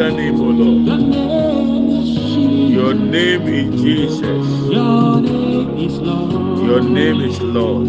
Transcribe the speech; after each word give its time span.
other 0.00 0.16
name, 0.16 0.40
O 0.40 0.44
Lord. 0.44 1.02
Your 2.72 2.94
name 2.94 3.42
is 3.48 3.82
Jesus. 3.82 4.22
Your 4.72 5.20
name 5.20 5.76
is 5.76 5.98
Jesus. 5.98 6.62
Your 6.64 6.80
name 6.80 7.20
is 7.20 7.40
Lord. 7.40 7.86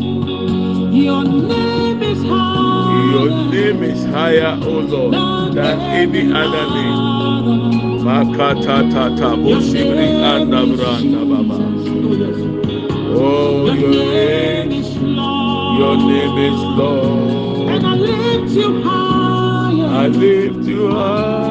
Your 0.94 1.24
name 1.24 2.04
is 2.04 2.04
Lord. 2.04 2.04
Your 2.04 2.04
name 2.04 2.04
is 2.04 2.24
high. 2.26 3.12
Your 3.14 3.30
name 3.50 3.84
is 3.84 4.06
higher, 4.06 4.58
O 4.62 4.80
Lord, 4.80 5.54
than 5.56 5.80
any 5.80 6.34
other 6.34 6.66
name. 6.76 8.04
Makata 8.04 8.92
tata 8.92 9.30
bosibri 9.38 10.08
anda 10.32 10.66
branda 10.66 11.22
baba. 11.30 11.58
Oh, 13.14 13.74
Your 13.74 13.90
name 13.90 14.72
is 14.72 14.98
Lord. 14.98 15.22
Oh, 15.24 15.78
your 15.80 15.96
name 16.12 16.38
is 16.50 16.60
Lord. 16.78 17.70
And 17.72 17.88
I 17.88 17.96
lift 17.96 18.52
you 18.54 18.82
higher. 18.84 19.88
I 19.88 20.08
lift 20.08 20.68
you 20.68 20.90
than 20.90 20.92
high. 20.92 21.51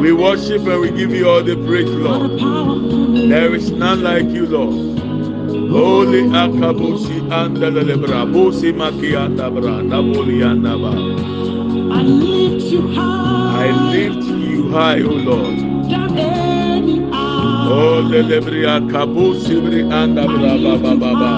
We 0.00 0.12
worship 0.12 0.66
and 0.66 0.80
we 0.80 0.90
give 0.90 1.10
you 1.10 1.28
all 1.28 1.42
the 1.42 1.56
praise, 1.66 1.90
Lord. 1.90 2.40
There 3.30 3.54
is 3.54 3.70
none 3.70 4.02
like 4.02 4.24
you, 4.24 4.46
Lord. 4.46 4.98
Holy 5.70 6.22
Akabusi 6.22 7.30
and 7.30 7.56
the 7.56 7.70
Lebra, 7.70 8.24
Busi 8.26 8.72
Makiata 8.72 9.50
Branda 9.52 10.00
Bolianaba. 10.02 10.92
I 11.92 12.02
lift 12.02 12.64
you 12.66 12.88
high. 12.88 13.66
I 13.66 13.70
lift 13.92 14.26
you 14.26 14.70
high, 14.70 15.00
O 15.02 15.10
Lord. 15.10 15.58
Oh, 17.72 18.02
the 18.08 18.22
Lebria 18.22 18.80
Kabusi 18.90 19.92
and 19.92 20.16
the 20.16 20.22
Braba 20.22 20.98
Baba. 20.98 21.30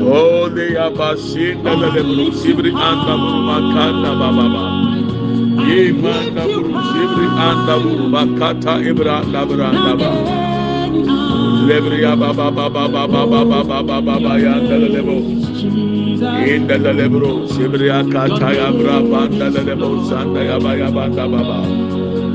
Oh, 0.00 0.48
the 0.48 0.74
Abasin, 0.74 1.62
the 1.62 1.70
Lebru 1.70 2.30
Sibri 2.32 2.72
and 2.74 3.00
the 3.06 3.14
Mumakana 3.14 4.18
Baba. 4.18 4.95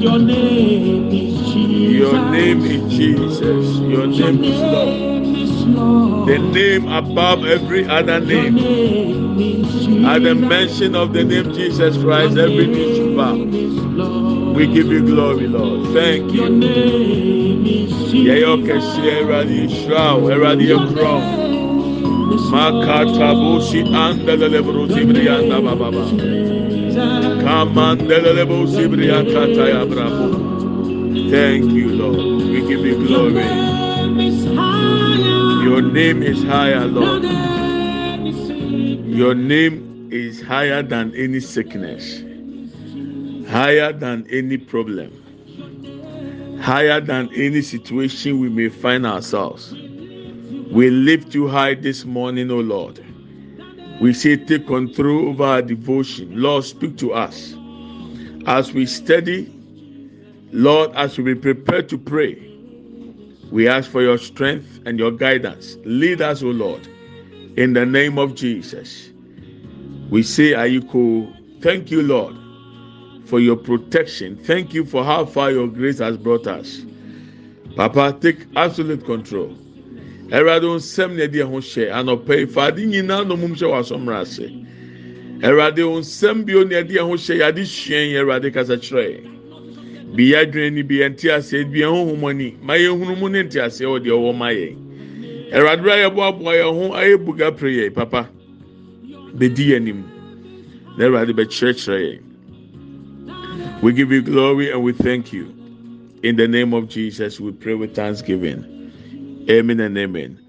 Your 0.01 0.19
name 0.19 1.09
is 1.09 1.53
Jesus. 1.53 1.93
Your 1.93 2.31
name 2.31 2.65
is 2.65 2.81
Jesus. 2.91 3.79
Your 3.79 4.07
name 4.07 4.43
is 4.43 4.61
Lord 4.61 5.11
the 6.27 6.37
name 6.37 6.87
above 6.87 7.45
every 7.45 7.87
other 7.87 8.19
name. 8.19 8.57
At 10.05 10.23
the 10.23 10.35
mention 10.35 10.95
of 10.95 11.13
the 11.13 11.23
name 11.23 11.53
Jesus 11.53 11.97
Christ, 11.97 12.37
every 12.37 12.67
knee 12.67 13.10
Baba. 13.21 14.53
We 14.55 14.67
give 14.67 14.87
you 14.87 15.05
glory, 15.05 15.47
Lord. 15.47 15.93
Thank 15.93 16.33
you. 16.33 16.43
Yẹ 18.27 18.35
yọ 18.43 18.53
kẹsí 18.67 19.01
ẹ̀rọ̀dì 19.17 19.55
ìṣúra 19.65 20.03
ọ̀ 20.17 20.27
ẹ̀rọ̀dì 20.33 20.65
ẹ̀kúrọ̀. 20.75 21.19
Makata 22.51 23.29
bosi 23.41 23.79
andelele 24.03 24.59
brusi 24.67 25.01
brianda 25.09 25.57
baba 25.65 25.87
baba. 25.95 26.03
Kamandelele 27.43 28.43
bosi 28.51 28.83
brianda 28.91 29.41
taya 29.55 29.81
bravo. 29.91 30.27
Thank 31.33 31.65
you, 31.77 31.87
Lord. 32.01 32.19
We 32.51 32.59
give 32.69 32.83
you 32.89 32.95
glory. 33.07 33.47
Your 35.67 35.81
name 35.81 36.21
is 36.31 36.39
higher, 36.43 36.85
Lord. 36.97 37.23
Your 39.21 39.35
name 39.35 39.75
is 40.11 40.41
higher 40.41 40.81
than 40.83 41.07
any 41.15 41.39
sickness 41.39 42.03
higher 43.51 43.91
than 43.91 44.25
any 44.29 44.57
problem, 44.57 45.11
higher 46.61 47.01
than 47.01 47.29
any 47.35 47.61
situation 47.61 48.39
we 48.39 48.47
may 48.47 48.69
find 48.69 49.05
ourselves. 49.05 49.73
We 50.71 50.89
lift 50.89 51.35
you 51.35 51.49
high 51.49 51.73
this 51.73 52.05
morning, 52.05 52.49
O 52.49 52.61
Lord. 52.61 53.03
We 53.99 54.13
say, 54.13 54.37
take 54.37 54.67
control 54.67 55.27
over 55.27 55.43
our 55.43 55.61
devotion. 55.61 56.41
Lord, 56.41 56.63
speak 56.63 56.97
to 56.99 57.13
us. 57.13 57.53
As 58.47 58.71
we 58.71 58.85
study, 58.85 59.53
Lord, 60.53 60.91
as 60.95 61.17
we 61.17 61.35
prepare 61.35 61.83
to 61.83 61.97
pray, 61.97 62.35
we 63.51 63.67
ask 63.67 63.91
for 63.91 64.01
your 64.01 64.17
strength 64.17 64.79
and 64.85 64.97
your 64.97 65.11
guidance. 65.11 65.75
Lead 65.83 66.21
us, 66.21 66.41
O 66.41 66.47
Lord, 66.47 66.87
in 67.57 67.73
the 67.73 67.85
name 67.85 68.17
of 68.17 68.33
Jesus. 68.33 69.09
We 70.09 70.23
say, 70.23 70.53
Ayiko, 70.53 71.61
thank 71.61 71.91
you, 71.91 72.01
Lord, 72.01 72.37
for 73.31 73.39
your 73.39 73.55
protection. 73.55 74.35
Thank 74.43 74.73
you 74.73 74.83
for 74.83 75.05
how 75.05 75.25
far 75.25 75.51
your 75.51 75.65
grace 75.69 75.99
has 75.99 76.17
brought 76.17 76.47
us. 76.47 76.81
Papa, 77.77 78.17
take 78.19 78.39
absolute 78.57 79.05
control. 79.05 79.55
Ẹwurade 80.31 80.67
nsẹm 80.75 81.15
na 81.15 81.23
ẹdi 81.23 81.39
ẹho 81.39 81.59
hyẹ 81.59 81.89
anọpẹ 81.91 82.35
ifaade 82.45 82.85
nyinaa 82.85 83.23
na 83.23 83.35
ọmụm 83.35 83.53
hyẹ 83.55 83.67
wọ 83.71 83.77
asọmrọ 83.79 84.15
ase. 84.21 84.47
Ẹwurade 85.47 85.83
nsẹm 85.99 86.45
bio 86.45 86.63
na 86.63 86.75
ẹdi 86.81 86.97
ẹho 86.99 87.15
hyẹ 87.15 87.37
yade 87.39 87.63
hyẹn 87.63 88.15
ẹwurade 88.19 88.51
kasa 88.53 88.75
kyerɛ. 88.75 89.23
Bi 90.15 90.23
yɛ 90.31 90.37
adwene 90.43 90.69
ni 90.75 90.81
bi 90.83 90.95
yɛ 90.99 91.09
nte 91.11 91.31
ase 91.35 91.63
bi 91.71 91.79
yɛn 91.79 91.91
honhom 91.95 92.23
ani 92.29 92.55
ma 92.61 92.73
yɛn 92.75 92.99
hunu 92.99 93.15
mu 93.19 93.29
ne 93.29 93.43
nte 93.43 93.59
ase 93.63 93.81
wɔ 93.85 93.99
deɛ 94.03 94.11
ɔwɔ 94.11 94.35
ma 94.37 94.47
yɛn. 94.51 94.75
Ẹwurade 95.55 95.83
bere 95.83 95.93
a 96.03 96.09
yɛboaboa 96.09 96.53
yɛn 96.59 96.73
ho 96.75 96.93
ayɛ 96.99 97.15
buga 97.25 97.51
yɛn 97.51 97.93
papa. 97.93 98.27
Bedi 99.37 99.67
yɛn 99.71 99.75
anim 99.81 100.03
na 100.97 101.05
ẹwurade 101.05 101.31
bɛkyerɛkyerɛ 101.31 101.99
yɛn. 102.07 102.30
We 103.81 103.93
give 103.93 104.11
you 104.11 104.21
glory 104.21 104.71
and 104.71 104.83
we 104.83 104.93
thank 104.93 105.33
you. 105.33 105.47
In 106.21 106.35
the 106.35 106.47
name 106.47 106.71
of 106.71 106.87
Jesus, 106.87 107.39
we 107.39 107.51
pray 107.51 107.73
with 107.73 107.95
thanksgiving. 107.95 109.43
Amen 109.49 109.79
and 109.79 109.97
amen. 109.97 110.39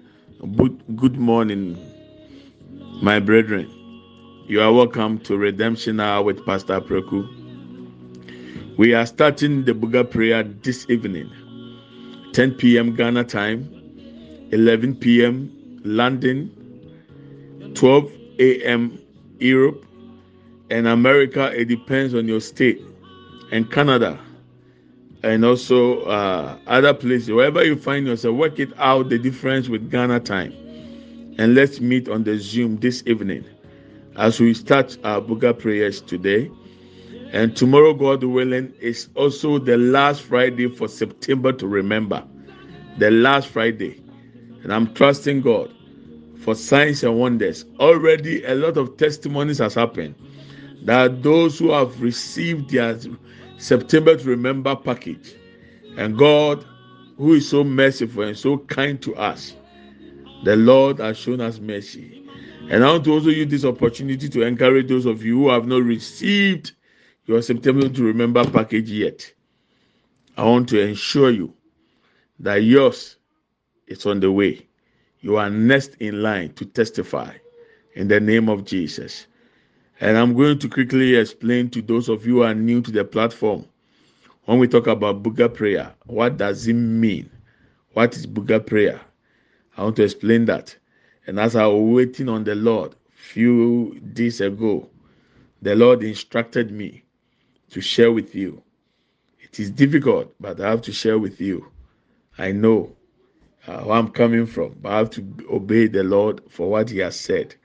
Good, 0.95 1.17
morning, 1.17 1.75
my 3.01 3.19
brethren. 3.19 3.67
You 4.45 4.61
are 4.61 4.71
welcome 4.71 5.17
to 5.21 5.35
Redemption 5.35 5.99
Hour 5.99 6.21
with 6.21 6.45
Pastor 6.45 6.79
Preku. 6.79 7.27
We 8.77 8.93
are 8.93 9.07
starting 9.07 9.65
the 9.65 9.73
Buga 9.73 10.07
prayer 10.07 10.43
this 10.43 10.87
evening, 10.87 11.31
10 12.33 12.51
p.m. 12.53 12.95
Ghana 12.95 13.23
time, 13.23 13.67
11 14.51 14.97
p.m. 14.97 15.81
London, 15.83 16.51
12 17.73 18.11
a.m. 18.37 18.99
Europe, 19.39 19.83
and 20.69 20.87
America. 20.87 21.51
It 21.59 21.65
depends 21.65 22.13
on 22.13 22.27
your 22.27 22.39
state, 22.41 22.79
and 23.53 23.71
Canada 23.71 24.19
and 25.21 25.45
also 25.45 26.01
uh, 26.01 26.57
other 26.65 26.93
places. 26.93 27.29
Wherever 27.29 27.63
you 27.63 27.75
find 27.75 28.07
yourself, 28.07 28.35
work 28.35 28.57
it 28.57 28.71
out 28.79 29.09
the 29.09 29.19
difference 29.19 29.69
with 29.69 29.91
Ghana 29.91 30.21
time. 30.21 30.51
And 31.37 31.53
let's 31.53 31.79
meet 31.79 32.09
on 32.09 32.23
the 32.23 32.37
Zoom 32.39 32.77
this 32.77 33.03
evening 33.05 33.45
as 34.15 34.39
we 34.39 34.55
start 34.55 34.97
our 35.03 35.21
Buga 35.21 35.57
prayers 35.57 36.01
today. 36.01 36.51
And 37.31 37.55
tomorrow, 37.55 37.93
God 37.93 38.23
willing, 38.23 38.73
is 38.79 39.09
also 39.13 39.59
the 39.59 39.77
last 39.77 40.23
Friday 40.23 40.67
for 40.67 40.87
September 40.87 41.53
to 41.53 41.67
remember. 41.67 42.23
The 42.97 43.11
last 43.11 43.49
Friday. 43.49 44.01
And 44.63 44.73
I'm 44.73 44.93
trusting 44.95 45.41
God 45.41 45.71
for 46.39 46.55
signs 46.55 47.03
and 47.03 47.19
wonders. 47.19 47.65
Already, 47.79 48.43
a 48.45 48.55
lot 48.55 48.77
of 48.77 48.97
testimonies 48.97 49.59
has 49.59 49.75
happened 49.75 50.15
that 50.85 51.23
those 51.23 51.57
who 51.59 51.71
have 51.71 52.01
received 52.01 52.71
their 52.71 52.97
September 53.63 54.17
to 54.17 54.27
remember 54.27 54.75
package, 54.75 55.35
and 55.95 56.17
God, 56.17 56.65
who 57.17 57.35
is 57.35 57.47
so 57.47 57.63
merciful 57.63 58.23
and 58.23 58.37
so 58.37 58.57
kind 58.57 59.01
to 59.01 59.15
us, 59.15 59.55
the 60.43 60.57
Lord 60.57 60.99
has 60.99 61.17
shown 61.17 61.39
us 61.39 61.59
mercy. 61.59 62.27
And 62.69 62.83
I 62.83 62.91
want 62.91 63.05
to 63.05 63.13
also 63.13 63.29
use 63.29 63.49
this 63.49 63.63
opportunity 63.63 64.27
to 64.27 64.41
encourage 64.41 64.89
those 64.89 65.05
of 65.05 65.23
you 65.23 65.37
who 65.37 65.49
have 65.49 65.65
not 65.65 65.81
received 65.83 66.73
your 67.25 67.41
September 67.41 67.87
to 67.87 68.03
remember 68.03 68.43
package 68.43 68.89
yet. 68.89 69.33
I 70.35 70.43
want 70.43 70.67
to 70.69 70.81
ensure 70.81 71.31
you 71.31 71.53
that 72.39 72.63
yours 72.63 73.15
is 73.87 74.05
on 74.05 74.19
the 74.19 74.29
way. 74.29 74.67
You 75.21 75.37
are 75.37 75.49
next 75.49 75.95
in 76.01 76.21
line 76.21 76.53
to 76.55 76.65
testify 76.65 77.33
in 77.95 78.09
the 78.09 78.19
name 78.19 78.49
of 78.49 78.65
Jesus. 78.65 79.27
And 80.03 80.17
I'm 80.17 80.35
going 80.35 80.59
to 80.59 80.67
quickly 80.69 81.15
explain 81.15 81.69
to 81.71 81.81
those 81.81 82.09
of 82.09 82.27
you 82.27 82.35
who 82.35 82.43
are 82.43 82.53
new 82.53 82.81
to 82.81 82.91
the 82.91 83.05
platform 83.05 83.65
when 84.45 84.59
we 84.59 84.67
talk 84.67 84.87
about 84.87 85.23
Buga 85.23 85.53
prayer, 85.53 85.93
what 86.05 86.35
does 86.37 86.67
it 86.67 86.73
mean? 86.73 87.29
What 87.93 88.15
is 88.17 88.27
Buga 88.27 88.65
prayer? 88.65 88.99
I 89.77 89.83
want 89.83 89.95
to 89.95 90.03
explain 90.03 90.43
that. 90.45 90.75
And 91.25 91.39
as 91.39 91.55
I 91.55 91.65
was 91.67 91.95
waiting 91.95 92.27
on 92.27 92.43
the 92.43 92.55
Lord 92.55 92.95
few 93.13 93.97
days 94.13 94.41
ago, 94.41 94.89
the 95.61 95.75
Lord 95.75 96.03
instructed 96.03 96.71
me 96.71 97.03
to 97.69 97.79
share 97.79 98.11
with 98.11 98.35
you. 98.35 98.61
It 99.39 99.59
is 99.61 99.71
difficult, 99.71 100.35
but 100.41 100.59
I 100.59 100.71
have 100.71 100.81
to 100.81 100.91
share 100.91 101.17
with 101.17 101.39
you. 101.39 101.71
I 102.37 102.51
know 102.51 102.93
uh, 103.67 103.83
where 103.83 103.97
I'm 103.97 104.09
coming 104.09 104.45
from, 104.45 104.75
but 104.81 104.91
I 104.91 104.97
have 104.97 105.09
to 105.11 105.25
obey 105.49 105.87
the 105.87 106.03
Lord 106.03 106.41
for 106.49 106.69
what 106.69 106.89
He 106.89 106.99
has 106.99 107.17
said. 107.17 107.55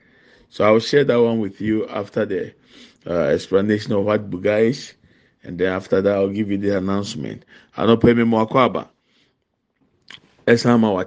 So 0.49 0.63
I 0.65 0.71
will 0.71 0.79
share 0.79 1.03
that 1.03 1.15
one 1.21 1.39
with 1.39 1.61
you 1.61 1.87
after 1.87 2.25
the 2.25 2.53
uh, 3.05 3.13
explanation 3.29 3.93
of 3.93 4.03
what 4.03 4.29
Buga 4.29 4.67
is, 4.69 4.93
and 5.43 5.57
then 5.57 5.71
after 5.71 6.01
that 6.01 6.15
I'll 6.15 6.29
give 6.29 6.49
you 6.51 6.57
the 6.57 6.77
announcement. 6.77 7.45
I 7.77 7.85
know 7.85 7.97
pay 7.97 8.13
me 8.13 8.23
more 8.23 8.47
kwaba. 8.47 8.89
Esa 10.47 10.77
ma. 10.77 11.03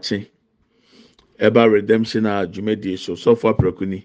Eba 1.42 1.68
redemption 1.68 2.26
a 2.26 2.46
dwumadie 2.46 2.96
so 2.98 3.14
sɔfo 3.14 3.52
apɛrɛkuni. 3.52 4.04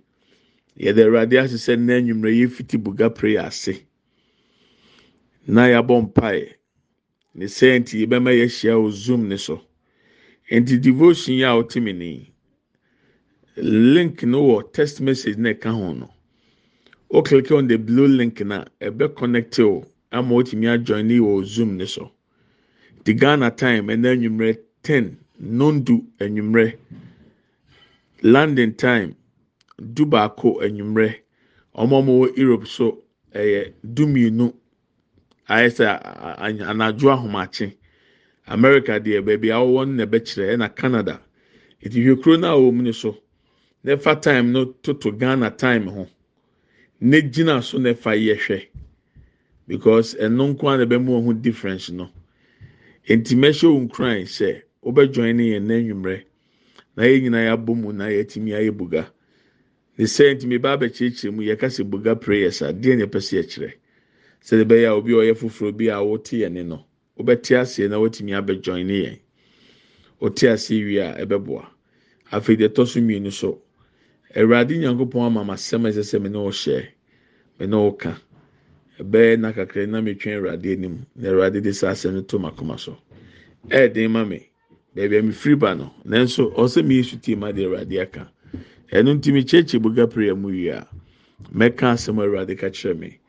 Yɛde 0.79 1.05
awurade 1.05 1.37
ahyehyɛ 1.37 1.77
nna 1.77 1.93
enyimrɛ 2.01 2.31
yɛ 2.33 2.49
fiti 2.51 2.77
Buga 2.77 3.13
prayer 3.13 3.45
ase. 3.45 3.83
Na 5.45 5.67
yɛabɔ 5.67 6.01
mpae. 6.13 6.53
Ne 7.35 7.45
sɛ 7.45 7.79
nti 7.79 8.05
yɛbɛma 8.07 8.31
yɛahyia 8.33 8.73
wɔ 8.81 8.91
zoom 8.91 9.27
ne 9.29 9.37
so. 9.37 9.61
Nti 10.51 10.81
devotion 10.81 11.35
yi 11.35 11.43
a 11.43 11.49
ɔte 11.49 11.81
mi. 11.81 12.33
Link 13.57 14.23
no 14.23 14.41
wɔ 14.43 14.71
text 14.73 15.01
message 15.01 15.37
na 15.37 15.49
ɛka 15.53 15.71
ho 15.71 15.93
no 15.93 16.09
o 17.09 17.21
click 17.21 17.51
on 17.51 17.67
the 17.67 17.77
blue 17.77 18.07
link 18.07 18.39
na 18.41 18.65
ɛbɛ 18.81 19.15
connect 19.15 19.59
o 19.59 19.85
ama 20.11 20.35
otumi 20.35 20.67
ajoin 20.67 21.05
ne 21.07 21.17
wɔ 21.19 21.43
zoom 21.43 21.77
ne 21.77 21.85
so. 21.85 22.11
The 23.03 23.13
ghana 23.13 23.51
time 23.51 23.87
ɛna 23.87 24.15
enyimrɛ 24.15 24.57
ten 24.83 25.17
nondu 25.41 26.05
enyimrɛ 26.19 26.75
london 28.21 28.73
time 28.75 29.15
du 29.93 30.05
baako 30.05 30.61
enyimrɛ 30.61 31.15
wɔn 31.75 31.91
a 31.91 32.01
wɔwɔ 32.11 32.37
europe 32.37 32.67
so 32.67 33.03
ɛyɛ 33.33 33.73
du 33.93 34.05
mmienu 34.07 34.53
ayɛ 35.49 35.69
sɛ 35.69 35.85
anadwo 36.39 37.11
ahomakye. 37.11 37.73
America 38.47 38.99
deɛ 38.99 39.21
baabi 39.25 39.49
a 39.51 39.55
wɔwɔ 39.55 39.87
no 39.87 39.93
na 39.93 40.05
ɛbɛkyerɛ 40.05 40.53
ɛna 40.55 40.75
canada. 40.75 41.21
Eti 41.81 42.03
hwɛ 42.05 42.21
kuro 42.21 42.37
no 42.37 42.67
a 42.67 42.71
mu 42.71 42.83
ne 42.83 42.91
so. 42.91 43.17
Nefa 43.87 44.15
time 44.21 44.51
no 44.51 44.65
toto 44.65 45.11
ghana 45.11 45.49
time 45.51 45.87
ho. 45.87 46.07
Ne 46.99 47.21
so 47.61 47.77
nefa 47.79 48.11
yɛhwɛ 48.17 48.67
because 49.65 50.13
ɛno 50.15 50.53
nko 50.53 50.67
ara 50.67 50.85
na 50.85 50.85
ɛbɛma 50.85 51.07
wɔn 51.07 51.23
ho 51.25 51.33
difference 51.33 51.89
no. 51.89 52.09
Nti 53.07 53.35
mɛhyɛ 53.37 53.63
wɔn 53.71 53.89
kran 53.89 54.23
sɛ 54.25 54.61
wɔbɛjoin 54.83 55.35
ne 55.35 55.43
yɛn 55.53 55.63
n'anwummerɛ 55.67 56.23
na 56.97 57.03
yɛn 57.03 57.21
nyinaa 57.23 57.55
yɛabɔ 57.55 57.75
mu 57.77 57.93
na 57.93 58.07
yɛatumi 58.07 58.51
ayɛ 58.59 58.71
buga. 58.77 59.09
Ne 59.97 60.03
sɛ 60.05 60.35
ntumi 60.35 60.61
ba 60.61 60.73
abɛkyerɛkyerɛ 60.77 61.33
mu 61.33 61.41
yɛka 61.43 61.67
sɛ 61.71 61.89
buga 61.89 62.15
prayers 62.19 62.61
a 62.61 62.73
deɛ 62.73 62.97
na 62.97 63.05
ɛpɛ 63.05 63.19
sɛ 63.23 63.39
yɛkyerɛ. 63.39 63.73
Sɛdeɛ 64.43 64.65
ɛbɛyɛ 64.67 64.85
a 64.87 64.95
obi 64.95 65.13
a 65.13 65.15
ɔyɛ 65.15 65.33
foforɔ 65.37 65.77
bi 65.77 65.85
a 65.87 66.03
wɔte 66.03 66.35
yɛn 66.43 66.51
ne 66.51 66.63
no 66.63 66.83
wɔbɛte 67.17 67.55
aseɛ 67.61 67.89
na 67.89 67.95
wɔatumi 67.95 68.35
abɛjoin 68.35 68.85
ne 68.85 68.99
yɛn. 69.05 69.19
Wɔte 70.21 70.43
aseɛ 70.51 70.83
wie 70.85 70.97
a 70.97 71.25
ɛbɛboa. 71.25 71.65
Afei 72.33 72.57
deɛ 72.57 72.67
ɛtɔ 72.67 72.83
mmienu 73.01 73.31
so. 73.31 73.61
Awurade 74.37 74.77
nyankopɔn 74.77 75.25
ama 75.25 75.43
ma 75.43 75.53
asɛm 75.53 75.85
a 75.85 75.89
ɛsɛ 75.89 76.03
sɛ 76.03 76.21
me 76.21 76.29
ne 76.29 76.37
ɔhyɛ 76.37 76.87
me 77.59 77.65
ne 77.65 77.75
ɔka. 77.75 78.17
Ɛbɛyɛ 78.99 79.39
na 79.39 79.51
kakra 79.51 79.87
na 79.89 79.99
metwɛn 80.01 80.37
awurade 80.37 80.71
anim 80.73 81.05
na 81.15 81.29
awurade 81.29 81.61
de 81.63 81.73
saa 81.73 81.91
asɛm 81.91 82.13
no 82.13 82.21
to 82.21 82.37
makoma 82.37 82.79
so. 82.79 82.97
Ɛɛden 83.69 84.11
ma 84.11 84.23
me. 84.25 84.47
Baabi 84.95 85.17
a 85.17 85.21
mefiri 85.23 85.59
ba 85.59 85.73
no 85.75 85.91
nanso 86.05 86.53
ɔsɛ 86.55 86.85
mi 86.85 86.95
yesu 87.01 87.17
tie 87.19 87.35
ma 87.35 87.51
de 87.51 87.63
awurade 87.65 87.99
aka. 87.99 88.29
Ɛno 88.91 89.17
nti 89.17 89.33
mi 89.33 89.43
kyerɛkyerɛ 89.43 89.81
boga 89.81 90.07
prayer 90.07 90.35
mu 90.35 90.49
wie 90.49 90.69
a 90.69 90.87
mɛka 91.51 91.93
asɛm 91.97 92.21
awurade 92.21 92.55
ka 92.59 92.67
kyerɛ 92.67 92.97
me. 92.99 93.19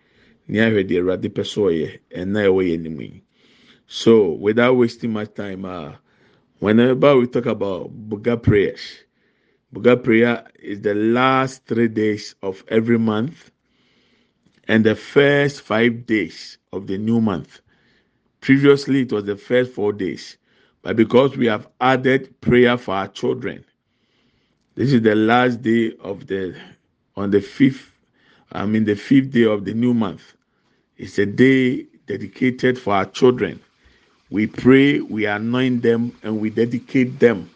Ne 0.46 0.58
ahwɛ 0.58 0.86
deɛ 0.86 1.00
awurade 1.00 1.28
pɛ 1.32 1.46
so 1.46 1.62
ɔyɛ 1.70 1.98
ɛna 2.14 2.44
ɛwɔ 2.48 2.68
yɛ 2.68 2.74
anim 2.74 3.00
yi. 3.00 3.22
So 3.86 4.32
without 4.32 4.74
wasting 4.76 5.14
much 5.14 5.32
time 5.32 5.64
uh, 5.64 5.92
whenever 6.58 7.16
we 7.16 7.26
talk 7.28 7.46
about 7.46 7.88
boga 8.10 8.36
prayers 8.42 9.04
Buga 9.74 10.02
prayer 10.02 10.46
is 10.58 10.80
the 10.80 10.94
last 10.94 11.66
three 11.66 11.88
days 11.88 12.34
of 12.42 12.64
every 12.68 12.98
month 12.98 13.50
and 14.66 14.82
the 14.82 14.94
first 14.94 15.60
five 15.60 16.06
days 16.06 16.56
of 16.72 16.86
the 16.86 16.96
new 16.96 17.20
month. 17.20 17.60
Previously, 18.40 19.02
it 19.02 19.12
was 19.12 19.24
the 19.24 19.36
first 19.36 19.72
four 19.72 19.92
days, 19.92 20.38
but 20.80 20.96
because 20.96 21.36
we 21.36 21.46
have 21.46 21.68
added 21.82 22.40
prayer 22.40 22.78
for 22.78 22.94
our 22.94 23.08
children, 23.08 23.62
this 24.74 24.90
is 24.92 25.02
the 25.02 25.14
last 25.14 25.60
day 25.60 25.92
of 26.00 26.26
the 26.26 26.56
on 27.16 27.30
the 27.30 27.40
fifth. 27.42 27.90
I 28.52 28.64
mean, 28.64 28.84
the 28.84 28.94
fifth 28.94 29.32
day 29.32 29.44
of 29.44 29.66
the 29.66 29.74
new 29.74 29.92
month. 29.92 30.34
It's 30.96 31.18
a 31.18 31.26
day 31.26 31.82
dedicated 32.06 32.78
for 32.78 32.94
our 32.94 33.04
children. 33.04 33.60
We 34.30 34.46
pray, 34.46 35.00
we 35.00 35.26
anoint 35.26 35.82
them, 35.82 36.16
and 36.22 36.40
we 36.40 36.48
dedicate 36.48 37.18
them 37.18 37.50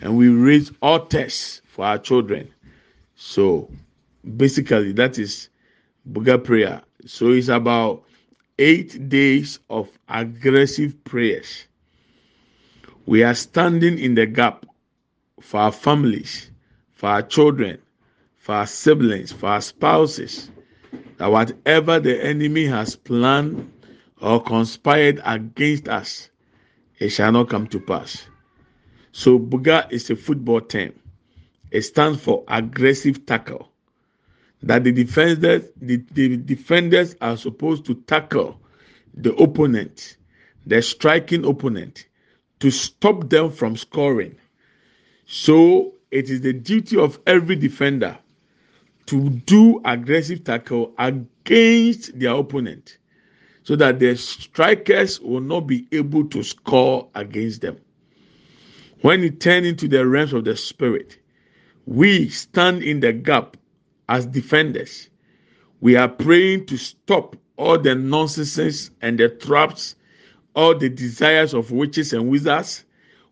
and 0.00 0.16
we 0.16 0.28
raise 0.28 0.70
altars 0.80 1.62
for 1.66 1.84
our 1.84 1.98
children. 1.98 2.48
So 3.16 3.70
basically, 4.36 4.92
that 4.92 5.18
is 5.18 5.48
Buga 6.10 6.42
prayer. 6.42 6.82
So 7.06 7.30
it's 7.30 7.48
about 7.48 8.04
eight 8.58 9.08
days 9.08 9.58
of 9.70 9.88
aggressive 10.08 11.02
prayers. 11.04 11.64
We 13.06 13.22
are 13.22 13.34
standing 13.34 13.98
in 13.98 14.14
the 14.14 14.26
gap 14.26 14.66
for 15.40 15.60
our 15.60 15.72
families, 15.72 16.50
for 16.92 17.08
our 17.08 17.22
children, 17.22 17.78
for 18.36 18.54
our 18.54 18.66
siblings, 18.66 19.32
for 19.32 19.46
our 19.46 19.60
spouses, 19.60 20.50
that 21.16 21.30
whatever 21.30 22.00
the 22.00 22.22
enemy 22.24 22.66
has 22.66 22.96
planned 22.96 23.72
or 24.20 24.42
conspired 24.42 25.20
against 25.24 25.88
us, 25.88 26.30
it 26.98 27.10
shall 27.10 27.32
not 27.32 27.48
come 27.48 27.66
to 27.68 27.80
pass. 27.80 28.26
So 29.18 29.36
Buga 29.36 29.90
is 29.90 30.08
a 30.10 30.14
football 30.14 30.60
term. 30.60 30.92
It 31.72 31.82
stands 31.82 32.20
for 32.22 32.44
aggressive 32.46 33.26
tackle. 33.26 33.68
That 34.62 34.84
the 34.84 34.92
defenders, 34.92 35.64
the, 35.74 35.96
the 36.12 36.36
defenders 36.36 37.16
are 37.20 37.36
supposed 37.36 37.84
to 37.86 37.96
tackle 37.96 38.60
the 39.14 39.34
opponent, 39.34 40.18
the 40.66 40.80
striking 40.82 41.44
opponent, 41.44 42.06
to 42.60 42.70
stop 42.70 43.28
them 43.28 43.50
from 43.50 43.76
scoring. 43.76 44.36
So 45.26 45.94
it 46.12 46.30
is 46.30 46.42
the 46.42 46.52
duty 46.52 46.96
of 46.96 47.18
every 47.26 47.56
defender 47.56 48.16
to 49.06 49.30
do 49.30 49.80
aggressive 49.84 50.44
tackle 50.44 50.94
against 50.96 52.16
their 52.16 52.36
opponent 52.36 52.98
so 53.64 53.74
that 53.74 53.98
the 53.98 54.14
strikers 54.14 55.18
will 55.18 55.40
not 55.40 55.62
be 55.62 55.88
able 55.90 56.24
to 56.28 56.44
score 56.44 57.08
against 57.16 57.62
them. 57.62 57.80
When 59.02 59.22
you 59.22 59.30
turn 59.30 59.64
into 59.64 59.86
the 59.86 60.04
realms 60.06 60.32
of 60.32 60.44
the 60.44 60.56
spirit, 60.56 61.18
we 61.86 62.28
stand 62.30 62.82
in 62.82 62.98
the 62.98 63.12
gap 63.12 63.56
as 64.08 64.26
defenders. 64.26 65.08
We 65.80 65.94
are 65.94 66.08
praying 66.08 66.66
to 66.66 66.76
stop 66.76 67.36
all 67.56 67.78
the 67.78 67.94
nonsense 67.94 68.90
and 69.00 69.16
the 69.16 69.28
traps, 69.28 69.94
all 70.54 70.76
the 70.76 70.88
desires 70.88 71.54
of 71.54 71.70
witches 71.70 72.12
and 72.12 72.28
wizards, 72.28 72.84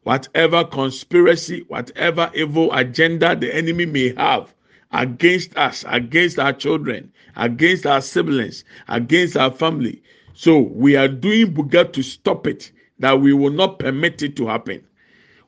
whatever 0.05 0.63
conspiracy, 0.63 1.65
whatever 1.67 2.31
evil 2.33 2.73
agenda 2.73 3.35
the 3.35 3.53
enemy 3.53 3.87
may 3.87 4.15
have 4.15 4.55
against 4.93 5.57
us, 5.57 5.85
against 5.89 6.39
our 6.39 6.53
children, 6.53 7.13
against 7.35 7.87
our 7.87 8.01
siblings, 8.01 8.63
against 8.87 9.37
our 9.37 9.51
family. 9.51 10.01
So 10.33 10.61
we 10.61 10.95
are 10.95 11.09
doing 11.09 11.53
buga 11.53 11.93
to 11.93 12.05
stop 12.05 12.47
it, 12.47 12.71
that 13.01 13.21
we 13.21 13.33
will 13.33 13.51
not 13.51 13.81
permit 13.81 14.23
it 14.23 14.37
to 14.37 14.47
happen. 14.47 14.87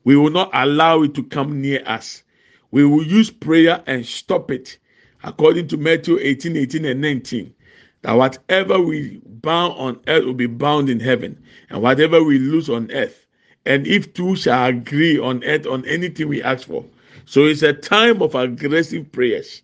We 0.04 0.16
will 0.16 0.30
not 0.30 0.50
allow 0.52 1.02
it 1.02 1.14
to 1.14 1.22
come 1.22 1.60
near 1.60 1.82
us. 1.86 2.22
We 2.70 2.84
will 2.84 3.04
use 3.04 3.30
prayer 3.30 3.82
and 3.86 4.04
stop 4.04 4.50
it. 4.50 4.78
According 5.24 5.68
to 5.68 5.76
Matthew 5.76 6.18
18, 6.20 6.56
18, 6.56 6.84
and 6.84 7.00
19. 7.00 7.54
That 8.02 8.12
whatever 8.12 8.80
we 8.80 9.20
bound 9.24 9.74
on 9.76 10.00
earth 10.06 10.24
will 10.24 10.34
be 10.34 10.46
bound 10.46 10.88
in 10.88 11.00
heaven, 11.00 11.42
and 11.70 11.82
whatever 11.82 12.22
we 12.22 12.38
lose 12.38 12.70
on 12.70 12.90
earth. 12.92 13.26
And 13.66 13.86
if 13.86 14.14
two 14.14 14.36
shall 14.36 14.66
agree 14.66 15.18
on 15.18 15.42
earth 15.44 15.66
on 15.66 15.84
anything 15.84 16.28
we 16.28 16.42
ask 16.42 16.68
for. 16.68 16.84
So 17.24 17.44
it's 17.44 17.62
a 17.62 17.72
time 17.72 18.22
of 18.22 18.34
aggressive 18.34 19.10
prayers, 19.10 19.62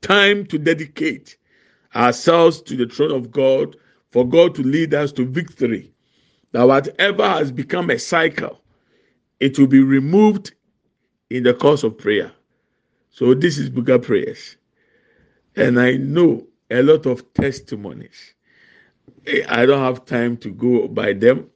time 0.00 0.46
to 0.46 0.58
dedicate 0.58 1.36
ourselves 1.94 2.62
to 2.62 2.76
the 2.76 2.86
throne 2.86 3.10
of 3.10 3.30
God, 3.32 3.76
for 4.12 4.26
God 4.26 4.54
to 4.54 4.62
lead 4.62 4.94
us 4.94 5.12
to 5.12 5.26
victory. 5.26 5.92
That 6.52 6.62
whatever 6.62 7.28
has 7.28 7.50
become 7.50 7.90
a 7.90 7.98
cycle, 7.98 8.62
it 9.40 9.58
will 9.58 9.66
be 9.66 9.82
removed 9.82 10.52
in 11.30 11.42
the 11.44 11.54
course 11.54 11.82
of 11.84 11.98
prayer. 11.98 12.32
So 13.10 13.34
this 13.34 13.58
is 13.58 13.70
Buga 13.70 14.02
prayers. 14.02 14.56
And 15.56 15.80
I 15.80 15.92
know 15.96 16.46
a 16.70 16.82
lot 16.82 17.06
of 17.06 17.32
testimonies. 17.34 18.34
Eh, 19.26 19.44
I 19.48 19.66
don't 19.66 19.82
have 19.82 20.04
time 20.04 20.36
to 20.38 20.50
go 20.50 20.88
by 20.88 21.12
them. 21.12 21.50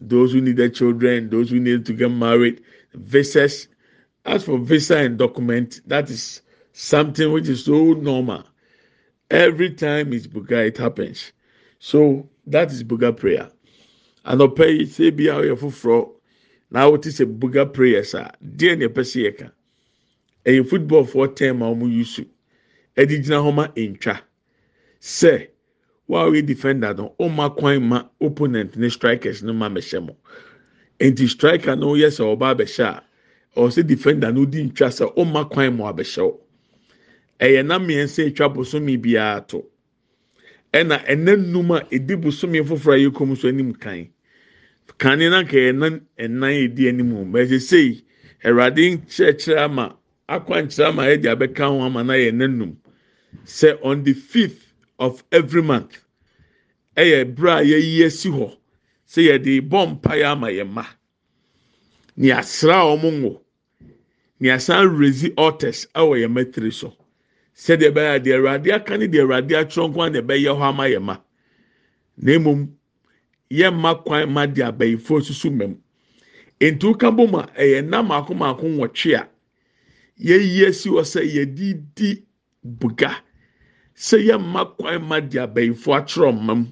Those 0.00 0.32
who 0.32 0.40
needed 0.40 0.74
children, 0.74 1.30
those 1.30 1.50
who 1.50 1.60
needed 1.60 1.86
to 1.86 1.92
get 1.92 2.10
married, 2.10 2.62
visas. 2.94 3.68
As 4.24 4.44
for 4.44 4.58
visa 4.58 4.98
and 4.98 5.18
document, 5.18 5.80
that 5.86 6.08
is 6.10 6.42
something 6.72 7.32
which 7.32 7.48
is 7.48 7.64
so 7.64 7.92
normal. 7.94 8.44
Every 9.30 9.70
time 9.74 10.12
it's 10.12 10.26
Buga, 10.26 10.66
it 10.68 10.76
happens. 10.78 11.32
So 11.78 12.28
that 12.46 12.70
is 12.70 12.84
Buga 12.84 13.16
prayer. 13.16 13.50
And 14.24 14.40
I'll 14.40 14.48
pay 14.48 14.84
say 14.86 15.10
be 15.10 15.30
out 15.30 15.58
for 15.58 16.12
na 16.72 16.88
wote 16.88 17.10
sɛ 17.10 17.24
buga 17.26 17.66
prayers 17.72 18.14
a 18.14 18.32
deɛ 18.42 18.78
na 18.78 18.86
ɛpɛ 18.88 19.02
sɛ 19.04 19.18
yɛka 19.26 19.52
ɛyɛ 20.46 20.66
football 20.68 21.04
foɔ 21.04 21.34
term 21.36 21.62
a 21.62 21.66
wɔn 21.66 21.92
use. 21.92 22.20
Ɛde 22.96 23.22
gyina 23.22 23.38
hɔ 23.44 23.54
ma 23.54 23.66
ntwa. 23.76 24.20
Sɛ 25.00 25.48
wɔyɛ 26.08 26.46
defender 26.46 26.94
no 26.94 27.14
ɔma 27.20 27.54
kwan 27.56 27.82
ma 27.88 28.02
opponent 28.20 28.76
ne 28.76 28.88
strikers 28.88 29.42
no 29.42 29.52
ma 29.52 29.68
bɛhyɛ 29.68 30.06
mo. 30.06 30.16
Nti 30.98 31.28
striker 31.28 31.76
no 31.76 31.92
yɛ 31.94 32.08
sɛ 32.08 32.24
ɔba 32.36 32.54
abɛhyɛ 32.56 32.84
a 32.84 33.02
ɔsɛ 33.60 33.86
defender 33.86 34.32
no 34.32 34.44
di 34.46 34.64
ntwa 34.64 34.88
sɛ 34.88 35.14
ɔma 35.16 35.50
kwan 35.50 35.76
mu 35.76 35.84
abɛhyɛ 35.84 36.22
o 36.22 36.40
ɛyɛ 37.40 37.66
nam 37.66 37.86
mmiɛnsa 37.86 38.26
etwa 38.32 38.48
bosomi 38.54 38.96
biara 38.96 39.46
to. 39.46 39.64
Ɛna 40.72 41.04
ɛnɛ 41.06 41.50
num 41.52 41.70
a 41.72 41.86
edi 41.90 42.14
bosomi 42.16 42.60
foforɔ 42.64 42.94
a 42.94 42.98
yɛ 42.98 43.12
kɔn 43.12 43.28
mu 43.28 43.36
so 43.36 43.48
anim 43.48 43.74
kan. 43.74 44.08
Kane 45.02 45.28
na 45.30 45.42
nka 45.42 45.58
ɛnan 45.70 45.94
ɛnan 46.24 46.52
edi 46.64 46.88
anim 46.88 47.10
bɛsɛ 47.32 47.58
sei 47.60 47.88
ɛwurade 48.46 48.82
nkyerɛkyerɛ 48.94 49.58
ama 49.66 49.84
akwankyerɛ 50.34 50.88
ama 50.88 51.02
yɛde 51.10 51.28
abɛka 51.34 51.64
ho 51.70 51.80
ama 51.82 52.04
na 52.04 52.14
yɛ 52.14 52.30
nanum 52.32 52.76
sɛ 53.44 53.78
on 53.82 54.04
the 54.04 54.12
fifth 54.14 54.62
of 55.00 55.24
every 55.32 55.60
month 55.62 55.98
ɛyɛ 56.96 57.34
bere 57.34 57.50
a 57.50 57.62
yɛyi 57.70 58.04
esi 58.06 58.30
hɔ 58.30 58.54
sɛ 59.10 59.20
yɛde 59.28 59.68
bɔ 59.68 59.78
mpaeɛ 59.98 60.24
ama 60.32 60.46
yɛn 60.50 60.68
mma 60.70 60.86
ne 62.16 62.30
asra 62.30 62.76
a 62.86 62.94
wɔn 62.96 63.14
ngo 63.22 63.42
ne 64.38 64.50
asan 64.50 64.86
rezi 64.98 65.34
altars 65.36 65.86
ɛwɔ 65.96 66.14
yɛn 66.22 66.30
mɛtiri 66.32 66.72
so. 66.72 66.94
Sɛdeɛ 67.56 67.90
ɛbɛyɛ 67.90 68.22
deɛ 68.22 68.34
ɛwurade 68.38 68.70
aka 68.72 68.96
ne 68.98 69.06
deɛ 69.08 69.22
ɛwurade 69.26 69.50
atwerɛ 69.58 69.88
nko 69.90 70.08
na 70.12 70.20
ɛbɛyɛ 70.20 70.50
hɔ 70.58 70.62
ama 70.62 70.84
yɛn 70.86 71.02
mma 71.02 71.16
na 72.18 72.32
emom. 72.38 72.60
Yɛmma 73.58 74.04
kwan 74.04 74.30
ma 74.32 74.46
de 74.46 74.62
abayifo 74.62 75.20
susu 75.20 75.50
mɛm 75.50 75.72
ntu 76.60 76.96
ka 76.98 77.10
bom 77.10 77.34
a 77.34 77.42
ɛyɛ 77.62 77.84
nam 77.88 78.06
mako 78.08 78.34
nwɔtwe 78.34 79.14
a 79.20 79.28
yɛyi 80.26 80.64
esi 80.68 80.88
hɔ 80.88 81.02
sɛ 81.12 81.20
yɛde 81.34 81.66
di 81.94 82.22
buga. 82.64 83.10
Sɛ 83.94 84.18
yɛmma 84.28 84.76
kwan 84.76 85.02
ma 85.08 85.20
de 85.20 85.38
abayifo 85.38 85.92
atwerɛ 85.98 86.32
mɛm 86.46 86.66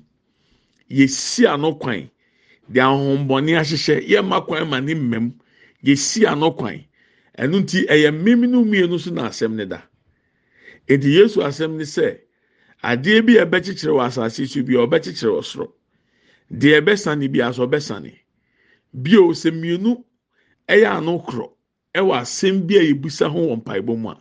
yɛsi 0.91 1.47
ano 1.53 1.75
kwan. 1.75 2.11
De 2.71 2.81
ahombɔne 2.81 3.59
ahyehyɛ. 3.59 4.07
Yɛmma 4.09 4.47
kwan 4.47 4.69
ma 4.71 4.81
ne 4.81 4.95
mɛm 4.95 5.33
yɛsi 5.85 6.27
ano 6.31 6.51
kwan. 6.53 6.85
Ɛno 7.39 7.61
nti 7.63 7.87
ɛyɛ 7.89 8.11
mmemminu 8.15 8.65
mmienu 8.65 8.99
so 9.01 9.11
na 9.11 9.29
asɛm 9.29 9.55
ne 9.55 9.65
da. 9.67 9.83
Eti 10.89 11.09
yesu 11.19 11.41
asɛm 11.43 11.77
ne 11.77 11.85
sɛ 11.85 12.19
adeɛ 12.83 13.27
bi 13.27 13.37
a 13.39 13.47
ɛbɛkyekyere 13.47 13.93
wɔ 13.93 14.07
asase 14.07 14.47
so 14.49 14.63
bi 14.63 14.75
a 14.75 14.87
ɔbɛkyekyere 14.87 15.33
wɔ 15.35 15.45
soro. 15.45 15.73
Deɛ 16.51 16.81
ɛbɛsane 16.81 17.29
bi 17.33 17.41
aso 17.43 17.67
ɔbɛsane. 17.67 18.13
Bio 18.93 19.33
sɛ 19.33 19.51
mmienu 19.53 20.05
ɛyɛ 20.69 20.87
ano 20.99 21.19
korɔ 21.19 21.47
ɛwɔ 21.95 22.13
asɛm 22.21 22.67
bi 22.67 22.77
a 22.77 22.83
yɛbusa 22.83 23.31
ho 23.31 23.39
wɔ 23.49 23.57
mpaebɔ 23.63 23.97
mu 23.99 24.09
a 24.11 24.17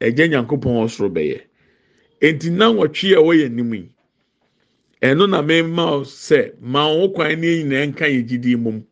ɛgye 0.00 0.28
nyankopɔn 0.30 0.84
ɔsoro 0.84 1.08
bɛyɛ. 1.10 1.40
Eti 2.20 2.50
na 2.50 2.66
a 2.70 2.72
wɔyɛ 2.74 3.46
anim 3.46 3.74
yi 3.74 3.90
ɛno 5.02 5.28
na 5.28 5.42
mɛma 5.42 6.04
sɛ 6.04 6.54
ma 6.60 6.86
wɔn 6.86 7.12
kwan 7.14 7.40
ne 7.40 7.62
nyinaa 7.64 7.86
nka 7.86 8.06
yɛ 8.06 8.26
gyidie 8.28 8.56
mu. 8.56 8.82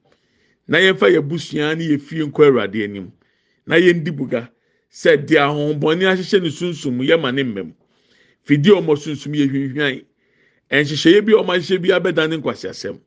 Na 0.68 0.78
yɛmfa 0.78 1.06
yɛ 1.14 1.20
busua 1.28 1.74
ne 1.76 1.84
yɛ 1.84 2.00
fie 2.00 2.24
nkɔ 2.24 2.46
awurade 2.46 2.82
anim. 2.84 3.12
Na 3.66 3.76
yɛn 3.76 4.02
di 4.04 4.10
buga 4.10 4.50
sɛ 4.90 5.16
deɛ 5.26 5.38
ahohombɔne 5.38 6.02
ahyehyɛ 6.06 6.42
ne 6.42 6.50
sunsun 6.50 6.98
yɛ 7.02 7.20
ma 7.20 7.30
ne 7.30 7.42
mmɛm. 7.44 7.72
Fidie 8.42 8.72
ɔmo 8.74 8.96
sunsun 8.96 9.34
yɛ 9.34 9.46
hwihwan. 9.50 10.04
Nhyehyɛeɛ 10.70 11.24
bi 11.24 11.32
a 11.32 11.36
wɔn 11.36 11.50
ahyehyɛ 11.56 11.78
bi 11.82 11.88
abɛda 11.90 12.28
ne 12.28 12.36
nkwasiasɛm 12.36 12.98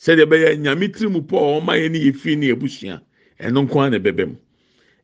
sɛdeɛ 0.00 0.24
ɛbɛyɛ 0.26 0.58
nyame 0.60 0.88
tiri 0.92 1.08
mu 1.10 1.20
pɔ 1.22 1.36
a 1.36 1.60
wɔn 1.60 1.66
ayɛ 1.74 1.90
ne 1.90 1.98
yɛ 1.98 2.14
fi 2.16 2.36
ne 2.36 2.50
abusua 2.52 3.00
ɛno 3.40 3.62
nko 3.66 3.80
ara 3.80 3.90
na 3.90 3.98
ɛbɛbɛ 3.98 4.24
mu 4.28 4.36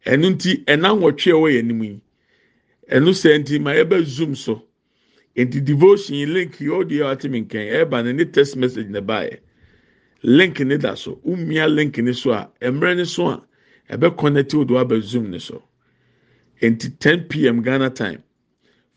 ɛno 0.06 0.26
nti 0.34 0.64
ɛna 0.64 0.88
nwɔtwe 0.98 1.30
a 1.32 1.34
ɛwɔ 1.36 1.48
yɛn 1.54 1.58
anim 1.64 1.82
yi 1.84 2.00
ɛno 2.90 3.10
sɛ 3.12 3.38
nti 3.40 3.58
ma 3.60 3.70
yɛbɛ 3.72 4.04
zoom 4.04 4.34
so 4.34 4.62
nti 5.36 5.60
devotion 5.64 6.32
link 6.32 6.60
yi 6.60 6.68
ɔdi 6.68 6.98
yɛ 7.00 7.04
ɔte 7.16 7.30
mi 7.30 7.40
nkɛn 7.42 7.72
ɛɛba 7.72 8.04
ne 8.04 8.12
ne 8.12 8.24
text 8.24 8.56
message 8.56 8.88
na 8.88 9.00
ɛbaayɛ 9.00 9.38
link 10.24 10.60
ne 10.60 10.76
da 10.78 10.94
so 10.94 11.20
umia 11.26 11.68
link 11.68 11.98
ne 11.98 12.12
so 12.12 12.32
a. 12.32 12.50
Mmerɛ 12.62 12.96
ne 12.96 13.04
so 13.04 13.28
a. 13.28 13.42
Ɛbɛ 13.90 14.16
connect 14.16 14.54
wo 14.54 14.64
do 14.64 14.78
aba 14.78 15.00
zoom 15.00 15.30
ne 15.30 15.38
so 15.38 15.62
nti 16.62 16.98
ten 16.98 17.24
pm 17.28 17.62
ghana 17.62 17.90
time. 17.90 18.22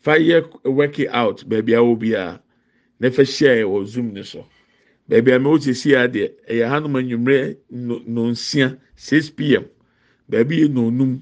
Fa 0.00 0.12
yɛ 0.12 0.64
work 0.64 0.98
out 1.10 1.44
baabi 1.48 1.74
a 1.74 1.80
wɔ 1.82 1.98
biara. 2.00 2.40
Na 3.00 3.10
fa 3.10 3.22
hyia 3.22 3.64
wɔ 3.66 3.84
zoom 3.86 4.12
ne 4.12 4.22
so. 4.22 4.44
Beebi 5.08 5.32
a 5.32 5.38
mɛwɔ 5.38 5.60
sisi 5.62 5.94
adeɛ 5.96 6.32
ɛyɛ 6.50 6.68
hanom 6.68 6.94
anwummerɛ 6.96 7.56
nonsia 8.06 8.78
six 8.96 9.30
pm 9.30 9.64
beebi 10.28 10.60
yɛ 10.62 10.68
nonum. 10.68 11.20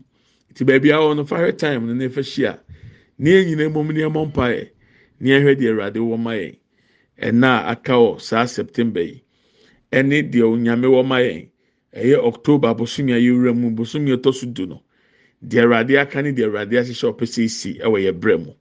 Nti 0.51 0.65
beebi 0.65 0.91
a 0.91 0.97
wɔn 0.99 1.27
fa 1.27 1.37
hwɛ 1.39 1.57
time 1.59 1.87
no 1.87 1.93
na 1.95 2.09
fa 2.09 2.21
hyia. 2.23 2.59
Ne 3.19 3.45
nyinaa 3.45 3.69
mu 3.73 3.93
ne 3.93 4.03
mpaeɛ. 4.09 4.71
Ne 5.21 5.29
yɛhwɛ 5.31 5.55
deɛ 5.59 5.69
awurade 5.71 5.99
wɔ 6.01 6.17
ma 6.19 6.33
yɛn. 6.33 6.57
Ɛna 7.23 7.67
aka 7.73 7.93
wɔ 7.93 8.21
saa 8.21 8.45
september 8.47 9.01
yi. 9.03 9.23
Ɛne 9.93 10.31
deɛ 10.31 10.43
onyame 10.45 10.87
wɔ 10.89 11.07
ma 11.07 11.17
yɛn. 11.21 11.49
Ɛyɛ 11.95 12.17
october 12.25 12.75
bosomi 12.75 13.13
a 13.13 13.19
yɛwura 13.21 13.55
mu. 13.57 13.71
Bosomi 13.71 14.13
a 14.13 14.17
ɛtɔ 14.17 14.35
so 14.35 14.47
du 14.47 14.67
no. 14.67 14.83
Deɛ 15.47 15.63
awurade 15.65 15.97
aka 16.01 16.23
ne 16.23 16.33
deɛ 16.33 16.45
awurade 16.49 16.73
ahyehyɛ 16.79 17.07
ɔpɛ 17.13 17.25
sɛ 17.27 17.45
esi 17.45 17.79
ɛwɔ 17.81 17.99
yɛ 18.05 18.13
brɛ 18.21 18.37
mu. 18.45 18.53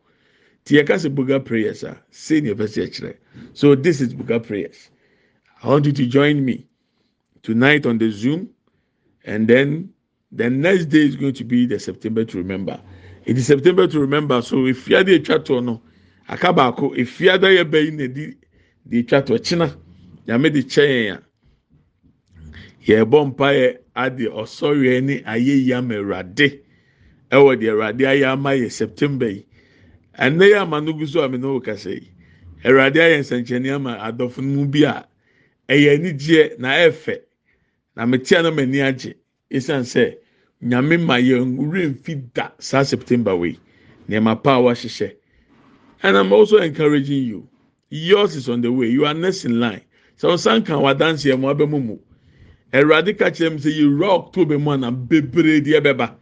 Ti 0.66 0.76
yɛka 0.78 0.96
sɛ 0.98 1.10
buga 1.14 1.40
prayers 1.46 1.84
a 1.84 2.02
say 2.10 2.42
ne 2.42 2.50
yɛpɛ 2.50 2.66
sɛ 2.68 3.16
so 3.54 3.76
this 3.76 4.02
is 4.02 4.16
buga 4.16 4.40
prayers. 4.44 4.90
I 5.62 5.68
want 5.68 5.86
you 5.86 5.92
to 5.92 6.08
join 6.08 6.44
me 6.44 6.66
tonight 7.44 7.86
on 7.86 8.00
the 8.00 8.10
zoom 8.10 8.50
and 9.26 9.48
then 9.48 9.90
the 10.32 10.50
next 10.50 10.86
day 10.88 11.06
is 11.06 11.16
going 11.16 11.34
to 11.36 11.44
be 11.44 11.68
the 11.68 11.78
september 11.80 12.26
to 12.26 12.38
remember. 12.40 12.82
It 13.26 13.38
is 13.38 13.46
september 13.46 13.86
to 13.88 14.00
remember 14.00 14.42
so 14.42 14.56
efiade 14.66 15.10
etwa 15.10 15.38
toɔ 15.38 15.64
no 15.64 15.82
aka 16.28 16.52
baako 16.52 16.96
efiade 16.98 17.46
yɛ 17.46 17.64
bɛyi 17.70 17.94
na 17.94 18.08
di 18.08 18.34
de 18.90 19.04
etwa 19.04 19.22
toɔ 19.22 19.38
kyina 19.46 19.78
nyame 20.28 20.52
de 20.52 20.64
kyɛn 20.64 21.14
a 21.14 21.22
yɛbɔ 22.88 23.28
mpa 23.36 23.54
yɛ 23.54 23.78
ade 23.96 24.26
ɔsɔre 24.32 25.04
ne 25.04 25.22
ayɛ 25.22 25.64
yi 25.64 25.74
ama 25.74 25.94
awurade. 25.94 26.60
Ɛwɔ 27.32 27.56
deɛ 27.62 27.70
awurade 27.70 28.02
ayɛ 28.02 28.34
ama 28.34 28.50
yɛ 28.50 28.72
september 28.72 29.30
yi. 29.30 29.46
Ɛnna 30.20 30.46
yɛ 30.52 30.58
ama 30.62 30.82
no 30.82 30.94
gu 30.94 31.06
so 31.06 31.22
a 31.24 31.30
mi 31.30 31.38
n'o 31.38 31.60
kasa 31.64 31.90
yi 31.92 32.08
awurade 32.64 32.96
ayɛ 33.00 33.20
nsɛnkyɛnni 33.20 33.70
ama 33.76 33.98
adɔfo 33.98 34.38
no 34.42 34.50
mu 34.62 34.66
bi 34.66 34.84
a 34.84 35.06
ɛyɛ 35.70 35.96
anigyeɛ 35.96 36.60
na 36.60 36.70
ɛfɛ. 36.88 37.20
Na 37.96 38.06
metia 38.06 38.42
na 38.44 38.52
m'ani 38.52 38.82
agye 38.82 39.16
esan 39.50 39.84
sɛ 39.84 40.16
nyame 40.64 40.98
ma 41.06 41.16
yɛn 41.18 41.56
nwura 41.58 41.90
mfi 41.90 42.34
da 42.34 42.52
saa 42.60 42.84
september 42.84 43.36
wei. 43.36 43.58
Nneɛma 44.10 44.42
pa 44.44 44.58
a 44.58 44.62
wahyehyɛ 44.62 45.16
and 46.04 46.18
i'm 46.18 46.32
also 46.34 46.58
encouraging 46.58 47.24
you. 47.24 47.48
Yours 47.90 48.36
is 48.36 48.50
on 48.50 48.62
the 48.62 48.72
way. 48.72 48.88
You 48.88 49.06
are 49.06 49.14
next 49.14 49.46
in 49.46 49.60
line. 49.60 49.82
Sɛ 50.20 50.34
ɔsan 50.34 50.66
kan 50.66 50.78
abɛmu 50.78 51.84
mu 51.86 51.98
awurade 52.74 53.18
ka 53.18 53.26
kyerɛ 53.32 53.52
mi 53.54 53.58
sɛ 53.60 53.72
yɛwura 53.80 54.10
october 54.10 54.60
mu 54.60 54.72
a 54.72 54.78
na 54.78 54.92
bebree 54.92 55.62
deɛ 55.62 55.82
bɛba 55.82 56.16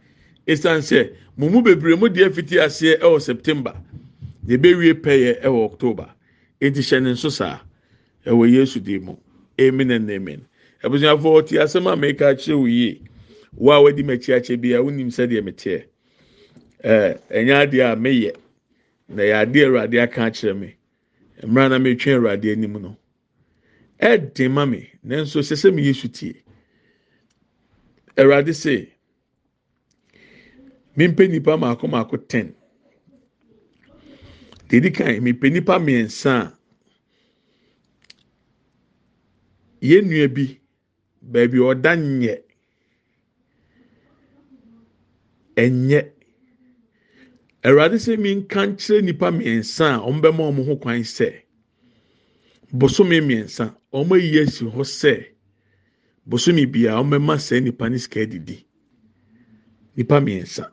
esan 0.46 0.80
sɛ 0.82 1.12
mo 1.36 1.48
mu 1.48 1.62
bebree 1.62 1.96
mu 1.96 2.08
deɛ 2.08 2.32
fiti 2.34 2.56
aseɛ 2.58 2.98
ɛwɔ 3.00 3.20
september. 3.20 3.74
Deɛ 4.46 4.54
ebewie 4.58 4.94
pɛyɛ 4.94 5.40
ɛwɔ 5.42 5.64
october. 5.64 6.08
Eti 6.60 6.80
hyɛ 6.80 7.02
ne 7.02 7.12
nso 7.12 7.30
saa. 7.30 7.60
Ɛwɔ 8.26 8.50
yesu 8.52 8.80
di 8.80 8.98
mu. 8.98 9.16
Amen 9.60 9.90
and 9.90 10.10
amen. 10.10 10.46
Abusuafo 10.82 11.40
ɔte 11.40 11.58
asɛm 11.62 11.86
a 11.92 11.96
mɛka 11.96 12.34
akyerɛ 12.34 12.58
wo 12.58 12.66
yie. 12.66 13.00
Wo 13.56 13.72
a 13.72 13.82
wadi 13.82 14.02
m'akyi 14.02 14.34
akyɛ 14.36 14.60
bi 14.60 14.68
a 14.72 14.82
wonim 14.82 15.08
sɛdeɛ 15.08 15.42
meteɛ. 15.42 15.84
Ɛɛ 16.84 17.18
ɛnyɛ 17.30 17.54
adeɛ 17.66 17.92
a 17.92 17.96
meyɛ. 17.96 18.36
Na 19.08 19.22
yɛ 19.22 19.34
adeɛ 19.46 19.64
awurade 19.66 20.02
aka 20.02 20.20
akyerɛ 20.20 20.58
me. 20.58 20.74
Mmerɛ 21.42 21.70
na 21.70 21.78
metwe 21.78 22.12
awurade 22.16 22.52
anim 22.52 22.72
no. 22.82 22.96
Ɛɛden 24.00 24.50
ma 24.50 24.66
me 24.66 24.90
nanso 25.06 25.40
sɛ 25.40 25.56
sɛ 25.56 25.74
me 25.74 25.82
yesu 25.84 26.08
tie. 26.08 26.34
Awurade 28.16 28.52
sɛ. 28.52 28.93
Mempɛ 30.96 31.28
nipa 31.30 31.56
mako 31.56 31.86
mako 31.88 32.16
ten. 32.16 32.54
Dedi 34.68 34.90
kan 34.90 35.20
mepɛ 35.24 35.52
nipa 35.52 35.78
mmiɛnsa 35.78 36.32
a 36.42 36.56
yɛn 39.88 40.04
nua 40.08 40.28
bi 40.34 40.60
baabi 41.22 41.58
ɔda 41.58 41.92
nyɛ. 41.96 42.34
Ɛnyɛ. 45.56 46.00
Awurade 47.64 47.96
sɛ 47.98 48.16
minka 48.18 48.60
nkyerɛ 48.66 49.02
nipa 49.04 49.26
mmiɛnsa 49.30 49.86
a 49.96 49.98
wɔn 50.06 50.20
bɛma 50.22 50.42
wɔn 50.52 50.66
ho 50.66 50.76
kwan 50.76 51.00
sɛ 51.04 51.28
bosome 52.72 53.20
mmiɛnsa 53.20 53.64
wɔn 53.92 54.12
ayi 54.14 54.38
asi 54.42 54.64
hɔ 54.64 54.82
sɛ 54.84 55.12
bosome 56.26 56.66
bia 56.72 56.92
wɔn 56.98 57.10
bɛma 57.10 57.38
saa 57.40 57.60
nipa 57.60 57.88
ne 57.88 57.98
sika 57.98 58.26
didi 58.26 58.66
nipa 59.96 60.20
mmiɛnsa 60.20 60.70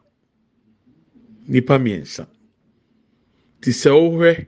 nipa 1.47 1.77
mmiɛnsa 1.79 2.27
te 3.61 3.71
sɛ 3.71 3.89
wohwɛ 3.91 4.47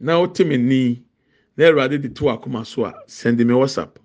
na 0.00 0.18
wote 0.20 0.40
me 0.46 0.56
ni 0.56 1.02
na 1.56 1.64
awurade 1.68 1.98
de 2.02 2.08
to 2.08 2.24
akoma 2.30 2.64
so 2.66 2.84
a 2.84 2.92
send 3.06 3.38
me 3.38 3.54
whatsapp. 3.54 3.96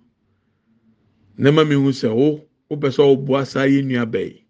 Na 1.36 1.50
ma 1.50 1.64
mi 1.64 1.74
hu 1.74 1.90
sɛ 1.90 2.14
wo 2.14 2.40
wopɛ 2.70 2.88
sɛ 2.90 3.02
ɔboa 3.16 3.46
saa 3.46 3.64
yɛ 3.66 3.84
nua 3.84 4.06
bɛyi 4.06 4.42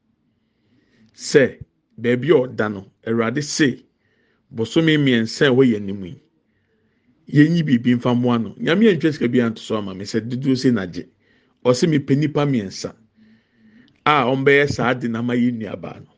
sɛ 1.15 1.59
beebi 2.01 2.31
a 2.31 2.35
ɔda 2.47 2.73
no 2.73 2.87
awurade 3.07 3.43
se 3.43 3.85
bosome 4.51 4.97
mmiɛnsa 4.99 5.47
a 5.49 5.51
wɔyɛ 5.55 5.77
anim 5.77 6.05
yi 6.05 6.23
yɛnyi 7.29 7.63
biribi 7.65 7.95
nfa 7.97 8.15
mmoa 8.15 8.39
no. 8.43 8.55
Nyame 8.59 8.85
yɛn 8.87 8.97
ntwa 8.99 9.13
sika 9.13 9.29
bi 9.29 9.41
anto 9.41 9.61
so 9.63 9.77
ama 9.77 9.95
mi 9.95 10.05
sɛ 10.05 10.21
dodoɔ 10.29 10.57
se 10.57 10.71
na 10.71 10.87
gye. 10.87 11.09
Ɔsɛ 11.65 11.89
mi 11.89 11.99
pɛ 11.99 12.19
nipa 12.19 12.47
mmiɛnsa 12.47 12.95
a 14.05 14.25
wɔn 14.27 14.45
bɛyɛ 14.45 14.69
saa 14.71 14.95
de 14.95 15.09
na 15.09 15.23
ma 15.23 15.35
yɛ 15.35 15.53
nua 15.53 15.77
baa 15.81 15.99
no 15.99 16.12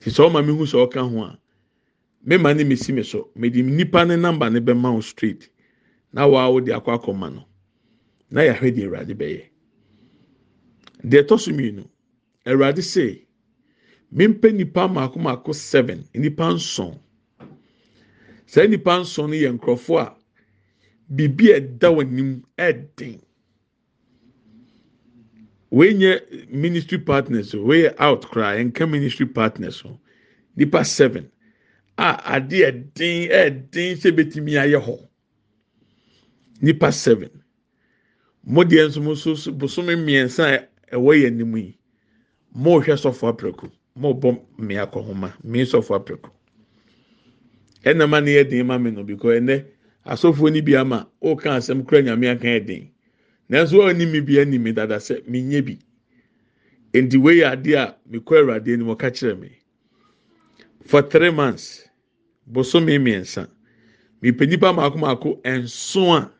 te 0.00 0.10
sɛ 0.10 0.22
ɔma 0.28 0.44
mi 0.46 0.52
hu 0.52 0.64
sɛ 0.66 0.78
ɔka 0.86 1.00
ho 1.10 1.24
a 1.24 1.38
mema 2.24 2.54
ne 2.54 2.64
mi 2.64 2.76
si 2.76 2.92
mi 2.92 3.02
so. 3.02 3.30
Mede 3.34 3.62
nipa 3.62 4.04
ne 4.04 4.16
namba 4.16 4.50
ne 4.52 4.60
bɛma 4.60 4.92
wo 4.94 5.00
straight. 5.00 5.48
Na 6.12 6.26
waa 6.26 6.48
wo 6.50 6.60
de 6.60 6.72
akɔ 6.72 6.98
akɔma 7.00 7.32
no 7.34 7.44
na 8.30 8.40
yɛahwɛ 8.42 8.74
deɛ 8.74 8.84
awurade 8.86 9.14
bɛyɛ. 9.14 9.44
Deɛ 11.04 11.22
ɛtɔ 11.22 11.38
so 11.40 11.50
mmienu 11.52 11.88
awurade 12.46 12.82
se 12.82 13.26
mempɛ 14.14 14.54
nipa 14.54 14.88
mako 14.88 15.18
mako 15.18 15.52
seven 15.52 16.04
nipa 16.14 16.52
nson. 16.54 16.98
Saa 18.46 18.66
nipa 18.66 19.00
nson 19.00 19.30
no 19.30 19.36
yɛ 19.36 19.48
a 19.98 20.16
biribi 21.10 21.50
a 21.52 21.60
ɛda 21.60 21.88
wɔn 21.94 22.08
anim 22.08 22.42
wei 25.70 25.94
nyɛ 25.94 26.48
ministry 26.50 26.98
partners 26.98 27.54
o 27.54 27.62
wei 27.62 27.82
yɛ 27.84 27.94
out 27.98 28.22
koraa 28.30 28.56
yɛnka 28.58 28.90
ministry 28.90 29.26
partners. 29.26 29.84
O 29.84 29.98
nipa 30.56 30.84
seven. 30.84 31.30
A 31.98 32.16
adeɛ 32.40 32.72
ɛden 32.94 33.28
ɛɛden 33.30 33.96
sɛ 33.96 34.10
betumi 34.16 34.52
ayɛ 34.52 34.80
hɔ 34.82 35.08
nipa 36.62 36.92
seven. 36.92 37.30
Mo 38.44 38.62
deɛ 38.64 38.88
nso 38.88 39.02
mo 39.02 39.14
so 39.14 39.34
bosome 39.52 39.94
mmiɛnsa 39.96 40.68
a 40.92 40.96
ɛwɔ 40.96 41.12
yɛn 41.22 41.26
anim 41.26 41.56
yi 41.56 41.78
mo 42.54 42.80
hwɛ 42.80 42.94
sɔfo 42.96 43.28
apɛko 43.32 43.70
mo 43.96 44.14
bɔ 44.14 44.40
mmea 44.58 44.86
kɔhoma 44.92 45.32
mmea 45.44 45.64
sɔfo 45.66 45.94
apɛko 45.98 46.30
ɛna 47.84 48.08
ma 48.08 48.20
ne 48.20 48.30
yɛ 48.36 48.48
den 48.50 48.66
ma 48.66 48.78
mi 48.78 48.90
no 48.90 49.02
because 49.04 49.40
ɛnɛ 49.40 49.64
asɔfoɔ 50.06 50.52
ni 50.52 50.60
bi 50.60 50.74
ama 50.76 51.06
ɔka 51.22 51.56
asɛm 51.58 51.84
kura 51.86 52.02
nyame 52.02 52.30
aka 52.30 52.46
yɛ 52.48 52.66
den 52.66 52.90
nanso 53.48 53.78
wɔn 53.78 53.90
anim 53.90 54.24
bi 54.24 54.40
anim 54.40 54.74
dada 54.74 54.96
sɛ 54.96 55.26
mi 55.28 55.42
nye 55.42 55.60
bi. 55.62 55.78
Nti 56.94 57.16
wei 57.20 57.40
adeɛ 57.44 57.76
a 57.76 57.96
mi 58.06 58.18
kɔ 58.18 58.36
awurade 58.40 58.72
anim 58.72 58.86
ɔka 58.88 59.10
kyerɛ 59.10 59.38
mi 59.40 59.50
for 60.84 61.02
three 61.02 61.30
months 61.30 61.88
bosome 62.50 62.98
mmiɛnsa. 62.98 63.48
Mipɛ 64.22 64.48
nipa 64.48 64.72
mako 64.72 64.98
mako 64.98 65.40
nson 65.44 66.22
a 66.22 66.32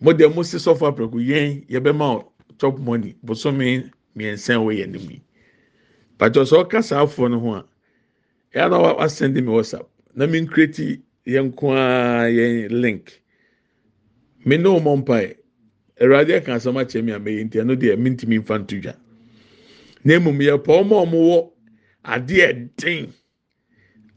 mo 0.00 0.12
deɛ 0.12 0.34
mo 0.34 0.42
si 0.42 0.56
sɔfo 0.56 0.88
apɛko 0.92 1.14
yɛn 1.20 1.66
yɛbɛma 1.68 2.16
o 2.16 2.32
chop 2.58 2.78
money 2.78 3.14
bosome 3.24 3.90
mmiɛnsa 4.16 4.54
a 4.54 4.58
wɔyɛ 4.58 4.82
anim 4.84 5.10
yi. 5.10 5.22
Pàtó 6.18 6.42
sɛ 6.44 6.64
ɔka 6.64 6.82
saa 6.82 7.04
afoɔ 7.04 7.30
no 7.30 7.38
ho 7.40 7.54
a 7.54 7.64
ɛyà 8.54 8.70
na 8.70 8.78
wa 8.80 9.06
send 9.08 9.34
me 9.34 9.42
whatsapp. 9.42 9.86
Na 10.14 10.26
mi 10.26 10.40
nkreti 10.40 11.00
yɛn 11.26 11.52
nko 11.52 11.72
ara 11.76 12.30
yɛn 12.30 12.70
link. 12.70 13.20
Mi 14.44 14.56
ne 14.56 14.64
wɔn 14.68 15.02
mpae 15.04 15.36
awurade 16.00 16.34
aka 16.36 16.54
asɛm 16.54 16.76
akyerɛ 16.80 17.04
mi 17.04 17.12
a 17.12 17.18
mɛyɛ 17.18 17.44
nti 17.44 17.56
ɛno 17.60 17.74
deɛ 17.76 17.96
mi 17.98 18.10
ntumi 18.10 18.38
nfa 18.40 18.58
nto 18.58 18.76
dwa. 18.80 18.94
Na 20.04 20.14
emu 20.14 20.30
yɛ 20.32 20.58
pɔ 20.64 20.82
wɔn 20.82 20.92
a 21.02 21.06
wɔwɔ 21.10 21.50
adeɛ 22.04 22.70
den 22.76 23.12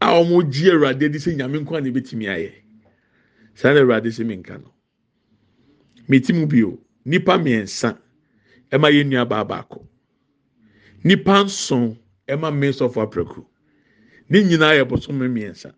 a 0.01 0.07
wɔn 0.23 0.51
gye 0.51 0.71
awurade 0.71 0.99
de 1.11 1.17
sɛ 1.19 1.35
nyame 1.37 1.59
nko 1.61 1.79
na 1.81 1.89
ebetumi 1.89 2.25
ayɛ. 2.25 2.51
Saa 3.53 3.73
na 3.73 3.81
awurade 3.81 4.09
sɛ 4.09 4.25
mi 4.25 4.35
nka 4.37 4.57
no. 4.61 4.73
Mi 6.07 6.19
ti 6.19 6.33
mu 6.33 6.45
bio 6.47 6.79
nipa 7.05 7.37
mmiɛnsa 7.37 7.97
ɛma 8.71 8.89
yɛ 8.91 9.05
nua 9.05 9.25
baa 9.27 9.43
baako. 9.43 9.85
Nipa 11.03 11.43
nson 11.43 11.97
ɛma 12.27 12.51
mmea 12.51 12.71
sɔfo 12.73 13.05
apɛko 13.05 13.45
ne 14.29 14.43
nyinaa 14.43 14.73
yɛ 14.81 14.87
bosome 14.89 15.27
mmiɛnsa. 15.29 15.73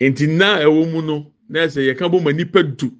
Nti 0.00 0.26
na 0.28 0.58
ɛwɔ 0.62 0.92
mu 0.92 1.02
no 1.02 1.32
na 1.48 1.66
ɛsɛ 1.66 1.82
yɛka 1.92 2.08
bɔ 2.10 2.22
ma 2.22 2.30
nipa 2.32 2.62
du. 2.62 2.90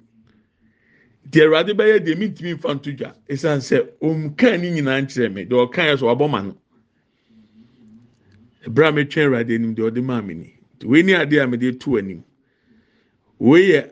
Deɛ 1.31 1.45
awurade 1.45 1.73
bɛyɛ 1.73 1.99
deɛ 2.05 2.17
mi 2.17 2.27
ntumi 2.27 2.53
nfa 2.55 2.73
nto 2.75 2.91
dwa 2.91 3.13
esan 3.27 3.59
sɛ 3.59 3.77
omkan 4.01 4.61
ne 4.61 4.71
nyinaa 4.71 5.01
nkyerɛ 5.01 5.33
mi 5.33 5.45
deɛ 5.45 5.67
ɔkan 5.67 5.85
yɛ 5.89 5.99
so 5.99 6.05
wabɔ 6.07 6.29
ma 6.29 6.41
no. 6.41 6.57
Ebere 8.65 8.87
a 8.87 8.91
metwɛn 8.91 9.25
awurade 9.27 9.55
anim 9.55 9.75
deɛ 9.75 9.91
ɔde 9.91 10.03
maa 10.03 10.21
mi 10.21 10.33
ni. 10.33 10.53
Wei 10.83 11.01
ni 11.03 11.13
adeɛ 11.13 11.43
a 11.43 11.47
mede 11.47 11.79
tu 11.79 11.97
anim. 11.97 12.23
Wei 13.39 13.69
yɛ 13.71 13.91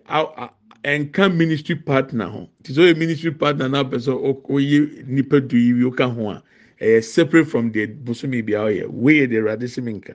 ɛnka 0.83 1.35
ministry 1.35 1.75
partner 1.75 2.27
ho. 2.27 2.49
Te 2.63 2.73
sɛ 2.73 2.93
ɔyɛ 2.93 2.97
ministry 2.97 3.31
partner 3.31 3.69
na 3.69 3.83
apɛ 3.83 3.97
sɛ 3.97 4.43
ɔyɛ 4.47 5.07
nipa 5.07 5.41
du 5.41 5.57
yi 5.57 5.73
wi 5.73 5.89
ɔka 5.91 6.13
ho 6.13 6.29
a 6.29 6.43
ɛyɛ 6.79 7.03
separate 7.03 7.47
from 7.47 7.71
the 7.71 7.87
bosomi 7.87 8.45
bi 8.45 8.53
a 8.53 8.59
ɔyɛ. 8.61 8.87
Wei 8.89 9.21
yɛ 9.21 9.27
deɛ 9.31 9.39
awurade 9.41 9.69
si 9.69 9.81
mi 9.81 9.93
nka. 9.93 10.13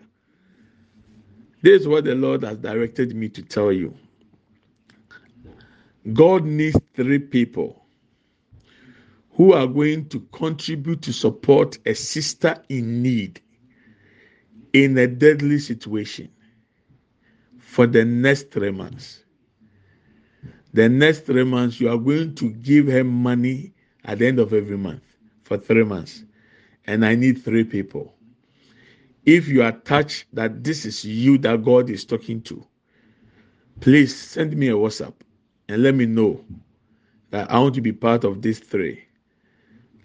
This 1.62 1.82
is 1.82 1.88
what 1.88 2.04
the 2.04 2.14
Lord 2.14 2.44
has 2.44 2.58
directed 2.58 3.14
me 3.16 3.28
to 3.30 3.42
tell 3.42 3.72
you. 3.72 3.92
God 6.12 6.44
needs 6.44 6.78
three 6.94 7.18
people 7.18 7.84
who 9.32 9.52
are 9.52 9.66
going 9.66 10.08
to 10.08 10.20
contribute 10.32 11.02
to 11.02 11.12
support 11.12 11.78
a 11.86 11.94
sister 11.94 12.62
in 12.68 13.02
need 13.02 13.40
in 14.72 14.96
a 14.98 15.06
deadly 15.06 15.58
situation 15.58 16.30
for 17.58 17.86
the 17.86 18.04
next 18.04 18.50
three 18.50 18.70
months. 18.70 19.24
The 20.72 20.88
next 20.88 21.20
three 21.20 21.44
months, 21.44 21.80
you 21.80 21.88
are 21.88 21.98
going 21.98 22.34
to 22.36 22.50
give 22.50 22.88
her 22.88 23.04
money 23.04 23.72
at 24.04 24.18
the 24.18 24.26
end 24.26 24.38
of 24.38 24.52
every 24.52 24.76
month 24.76 25.02
for 25.44 25.56
three 25.58 25.84
months. 25.84 26.24
And 26.86 27.04
I 27.04 27.14
need 27.14 27.42
three 27.44 27.64
people 27.64 28.14
if 29.28 29.46
you 29.46 29.62
are 29.62 29.72
touched 29.72 30.24
that 30.32 30.64
this 30.64 30.86
is 30.86 31.04
you 31.04 31.36
that 31.36 31.62
God 31.62 31.90
is 31.90 32.06
talking 32.06 32.40
to, 32.42 32.66
please 33.78 34.16
send 34.16 34.56
me 34.56 34.68
a 34.68 34.72
WhatsApp 34.72 35.12
and 35.68 35.82
let 35.82 35.94
me 35.94 36.06
know 36.06 36.44
that 37.30 37.50
I 37.50 37.58
want 37.58 37.74
to 37.76 37.80
be 37.80 37.92
part 37.92 38.24
of 38.24 38.42
these 38.42 38.58
three. 38.58 39.04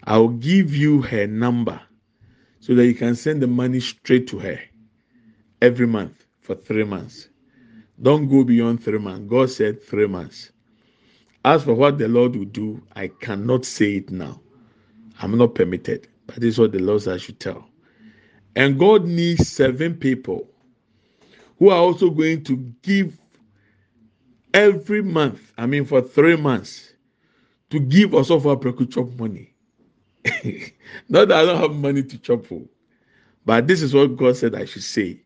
I'll 0.04 0.28
give 0.28 0.74
you 0.74 1.02
her 1.02 1.26
number 1.26 1.80
so 2.60 2.74
that 2.74 2.86
you 2.86 2.94
can 2.94 3.14
send 3.16 3.42
the 3.42 3.46
money 3.46 3.80
straight 3.80 4.26
to 4.28 4.38
her 4.40 4.60
every 5.62 5.86
month 5.86 6.26
for 6.40 6.54
three 6.54 6.84
months. 6.84 7.28
Don't 8.00 8.28
go 8.28 8.44
beyond 8.44 8.82
three 8.84 8.98
months. 8.98 9.28
God 9.30 9.50
said 9.50 9.82
three 9.82 10.06
months. 10.06 10.50
As 11.44 11.64
for 11.64 11.74
what 11.74 11.98
the 11.98 12.08
Lord 12.08 12.36
will 12.36 12.44
do, 12.46 12.82
I 12.96 13.08
cannot 13.08 13.64
say 13.64 13.96
it 13.96 14.10
now. 14.10 14.40
I'm 15.20 15.36
not 15.38 15.54
permitted, 15.54 16.08
but 16.26 16.36
this 16.36 16.54
is 16.54 16.58
what 16.58 16.72
the 16.72 16.78
Lord 16.80 17.02
said 17.02 17.14
I 17.14 17.18
should 17.18 17.40
tell. 17.40 17.68
And 18.56 18.78
God 18.78 19.04
needs 19.06 19.48
seven 19.48 19.94
people 19.94 20.48
who 21.58 21.70
are 21.70 21.78
also 21.78 22.10
going 22.10 22.44
to 22.44 22.56
give 22.82 23.18
every 24.54 25.02
month, 25.02 25.52
I 25.58 25.66
mean, 25.66 25.84
for 25.84 26.00
three 26.00 26.36
months, 26.36 26.94
to 27.70 27.80
give 27.80 28.14
us 28.14 28.30
of 28.30 28.46
our 28.46 28.56
chop 28.86 29.10
money. 29.18 29.52
Not 31.08 31.28
that 31.28 31.32
I 31.32 31.44
don't 31.44 31.60
have 31.60 31.74
money 31.76 32.02
to 32.02 32.18
chop 32.18 32.46
for, 32.46 32.62
but 33.44 33.66
this 33.66 33.82
is 33.82 33.92
what 33.94 34.16
God 34.16 34.36
said 34.36 34.54
I 34.54 34.64
should 34.64 34.84
say. 34.84 35.20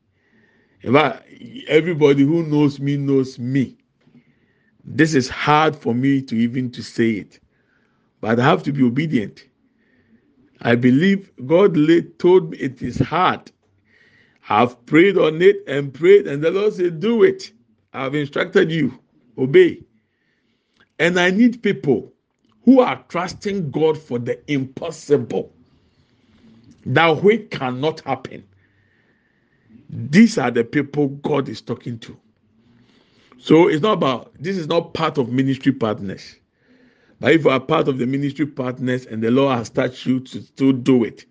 In 0.83 0.95
fact, 0.95 1.25
everybody 1.69 2.23
who 2.25 2.45
knows 2.45 2.81
me 2.81 2.97
knows 2.97 3.39
me. 3.39 3.77
This 4.85 5.15
is 5.15 5.29
hard 5.29 5.77
for 5.77 5.95
me 5.95 6.23
to 6.23 6.37
even 6.37 6.71
to 6.73 6.83
say 6.83 7.11
it, 7.13 7.41
but 8.21 8.41
I 8.41 8.45
have 8.45 8.63
to 8.65 8.73
be 8.73 8.83
obedient. 8.85 9.45
I 10.63 10.75
believe 10.77 11.31
God 11.47 11.77
laid, 11.77 12.19
told 12.19 12.51
me 12.51 12.59
it 12.59 12.83
is 12.83 12.99
hard. 12.99 13.53
I've 14.49 14.85
prayed 14.87 15.19
on 15.19 15.43
it 15.43 15.59
and 15.67 15.93
prayed, 15.93 16.27
and 16.27 16.43
the 16.43 16.51
Lord 16.51 16.75
said, 16.75 17.01
Do 17.01 17.23
it. 17.23 17.53
I've 17.93 18.15
instructed 18.15 18.71
you. 18.73 18.99
Obey. 19.39 19.83
And 20.99 21.19
I 21.19 21.31
need 21.31 21.63
people 21.63 22.13
who 22.65 22.81
are 22.81 23.03
trusting 23.09 23.71
God 23.71 23.97
for 23.97 24.19
the 24.19 24.39
impossible. 24.53 25.53
That 26.85 27.23
way 27.23 27.39
cannot 27.39 28.01
happen. 28.01 28.45
These 29.89 30.39
are 30.39 30.51
the 30.51 30.65
people 30.65 31.09
God 31.09 31.49
is 31.49 31.61
talking 31.61 31.99
to. 32.01 32.17
So 33.39 33.69
it's 33.69 33.83
not 33.83 33.93
about, 33.93 34.33
this 34.39 34.59
is 34.59 34.67
not 34.67 34.93
part 34.93 35.17
of 35.17 35.31
ministry 35.31 35.73
partners. 35.73 36.37
But 37.21 37.33
if 37.33 37.45
you 37.45 37.51
are 37.51 37.61
part 37.61 37.89
of 37.89 37.99
the 37.99 38.07
ministry 38.07 38.47
partners 38.47 39.07
and 39.07 39.23
the 39.23 39.31
Lord 39.31 39.57
has 39.57 39.71
touched 39.71 40.07
you 40.07 40.21
to 40.21 40.43
still 40.43 40.73
do 40.73 41.05
it, 41.05 41.25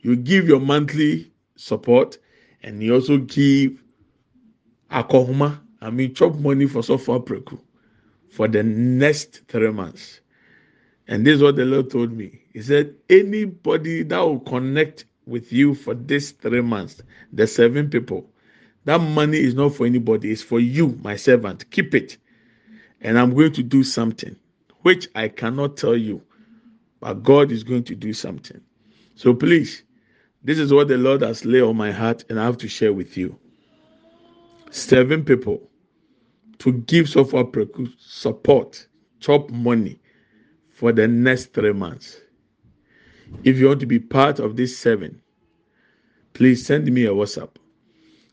you 0.00 0.16
give 0.16 0.46
your 0.46 0.60
monthly 0.60 1.32
support 1.56 2.18
and 2.62 2.82
you 2.82 2.94
also 2.94 3.18
give 3.18 3.82
akohoma 4.90 5.61
i 5.82 5.90
mean 5.90 6.14
chop 6.14 6.34
money 6.36 6.66
for 6.66 6.82
so 6.82 6.96
far 6.98 7.20
preku 7.20 7.58
for 8.30 8.48
the 8.48 8.62
next 8.62 9.42
three 9.48 9.70
months. 9.70 10.20
And 11.06 11.26
this 11.26 11.36
is 11.36 11.42
what 11.42 11.56
the 11.56 11.66
lord 11.66 11.90
told 11.90 12.12
me. 12.12 12.40
He 12.54 12.62
said 12.62 12.94
anybody 13.10 14.02
that 14.04 14.20
will 14.20 14.40
connect 14.40 15.04
with 15.26 15.52
you 15.52 15.74
for 15.74 15.94
this 15.94 16.32
three 16.32 16.62
months 16.62 17.02
the 17.32 17.46
seven 17.46 17.90
people 17.90 18.28
that 18.84 19.00
money 19.00 19.38
is 19.38 19.54
not 19.54 19.74
for 19.74 19.86
anybody. 19.86 20.32
It's 20.32 20.42
for 20.42 20.60
you 20.60 20.98
my 21.02 21.16
servant. 21.16 21.70
Keep 21.70 21.94
it. 21.94 22.18
And 23.02 23.18
i'm 23.18 23.34
going 23.34 23.52
to 23.52 23.62
do 23.62 23.84
something 23.84 24.36
which 24.82 25.08
i 25.14 25.28
cannot 25.28 25.76
tell 25.76 25.96
you 25.96 26.22
but 27.00 27.22
god 27.22 27.52
is 27.52 27.64
going 27.64 27.84
to 27.84 27.94
do 27.94 28.12
something. 28.14 28.60
So 29.16 29.34
please 29.34 29.82
this 30.44 30.58
is 30.58 30.72
what 30.72 30.88
the 30.88 30.98
Lord 30.98 31.22
has 31.22 31.44
laid 31.44 31.62
on 31.62 31.76
my 31.76 31.92
heart, 31.92 32.24
and 32.28 32.40
I 32.40 32.44
have 32.44 32.58
to 32.58 32.68
share 32.68 32.92
with 32.92 33.16
you. 33.16 33.38
Seven 34.72 35.24
people 35.24 35.70
to 36.62 36.70
give 36.72 37.08
software 37.08 37.44
support, 37.98 38.86
top 39.20 39.50
money 39.50 39.98
for 40.70 40.92
the 40.92 41.08
next 41.08 41.52
three 41.52 41.72
months. 41.72 42.20
If 43.42 43.58
you 43.58 43.66
want 43.66 43.80
to 43.80 43.86
be 43.86 43.98
part 43.98 44.38
of 44.38 44.54
this 44.54 44.76
seven, 44.76 45.20
please 46.34 46.64
send 46.64 46.86
me 46.92 47.06
a 47.06 47.10
WhatsApp. 47.10 47.50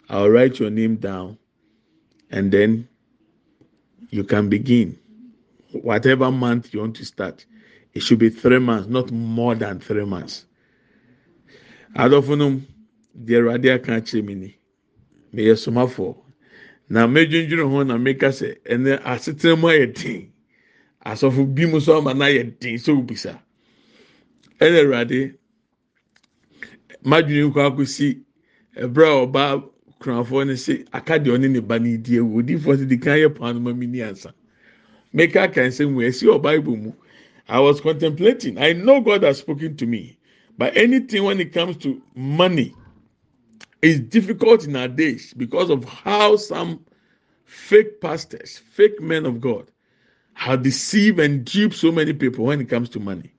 I'll 0.09 0.29
write 0.29 0.59
your 0.59 0.69
name 0.69 0.97
down, 0.97 1.39
and 2.29 2.51
then 2.51 2.87
you 4.09 4.23
can 4.23 4.47
begin. 4.47 4.99
Whatever 5.71 6.29
month 6.29 6.71
you 6.71 6.81
want 6.81 6.97
to 6.97 7.05
start, 7.05 7.43
it 7.95 8.01
should 8.03 8.19
be 8.19 8.29
three 8.29 8.59
months, 8.59 8.87
not 8.87 9.09
more 9.11 9.55
than 9.55 9.79
three 9.79 10.05
months. 10.05 10.45
adɔfo 11.95 12.37
nom 12.37 12.63
deɛ 13.25 13.39
awurade 13.41 13.73
aka 13.73 13.91
akyerɛ 13.99 14.23
mi 14.23 14.35
ni 14.35 14.57
meyɛ 15.33 15.55
somafoɔ 15.57 16.28
na 16.89 17.07
mɛdwindwiri 17.07 17.63
ho 17.69 17.83
na 17.83 17.97
meka 17.97 18.29
sɛ 18.29 18.57
ɛnɛ 18.65 19.01
asetena 19.03 19.55
mu 19.59 19.67
ayɛ 19.67 19.93
den. 19.93 20.31
Asɔfo 21.05 21.45
bi 21.55 21.65
mu 21.65 21.77
nso 21.77 21.97
ama 21.97 22.13
no 22.13 22.25
ayɛ 22.25 22.59
den 22.59 22.75
sɛ 22.77 22.91
obisa 22.97 23.39
ɛna 24.59 24.79
awurade 24.83 25.35
madwini 27.05 27.51
kɔ 27.53 27.61
akɔsi 27.69 28.19
ɛbrɛ 28.75 29.05
a 29.05 29.25
ɔbaa 29.27 29.63
kunafoɔ 30.01 30.47
no 30.47 30.55
se 30.55 30.83
aka 30.91 31.19
ɔne 31.19 31.49
ne 31.51 31.59
ba 31.59 31.79
no 31.79 31.97
di 31.97 32.15
ewu. 32.17 32.41
Odiifoɔ 32.41 32.77
sɛ 32.77 32.87
di 32.87 32.97
kan 32.97 33.17
yɛ 33.17 33.29
paano 33.35 33.61
ma 33.61 33.71
mi 33.73 33.85
ni 33.85 33.99
ansa. 34.01 34.33
Meka 35.13 35.43
aka 35.43 35.61
wɔ 35.61 36.03
esi 36.07 36.25
ɔbaa 36.27 36.57
ibɔ 36.59 36.81
mu. 36.81 36.93
I 37.47 37.59
was 37.59 37.81
contemplating. 37.81 38.57
I 38.59 38.73
know 38.73 39.01
god 39.01 39.23
has 39.23 39.39
spoken 39.39 39.75
to 39.77 39.85
me. 39.87 40.17
But 40.57 40.77
anything 40.77 41.23
when 41.23 41.39
it 41.39 41.51
comes 41.51 41.77
to 41.77 42.01
money 42.15 42.73
is 43.81 43.99
difficult 43.99 44.65
in 44.65 44.75
our 44.75 44.87
days 44.87 45.33
because 45.33 45.69
of 45.69 45.83
how 45.85 46.35
some 46.35 46.85
fake 47.45 48.01
pastors, 48.01 48.57
fake 48.57 49.01
men 49.01 49.25
of 49.25 49.39
God, 49.41 49.71
have 50.33 50.63
deceived 50.63 51.19
and 51.19 51.45
duped 51.45 51.75
so 51.75 51.91
many 51.91 52.13
people 52.13 52.45
when 52.45 52.61
it 52.61 52.69
comes 52.69 52.89
to 52.89 52.99
money. 52.99 53.33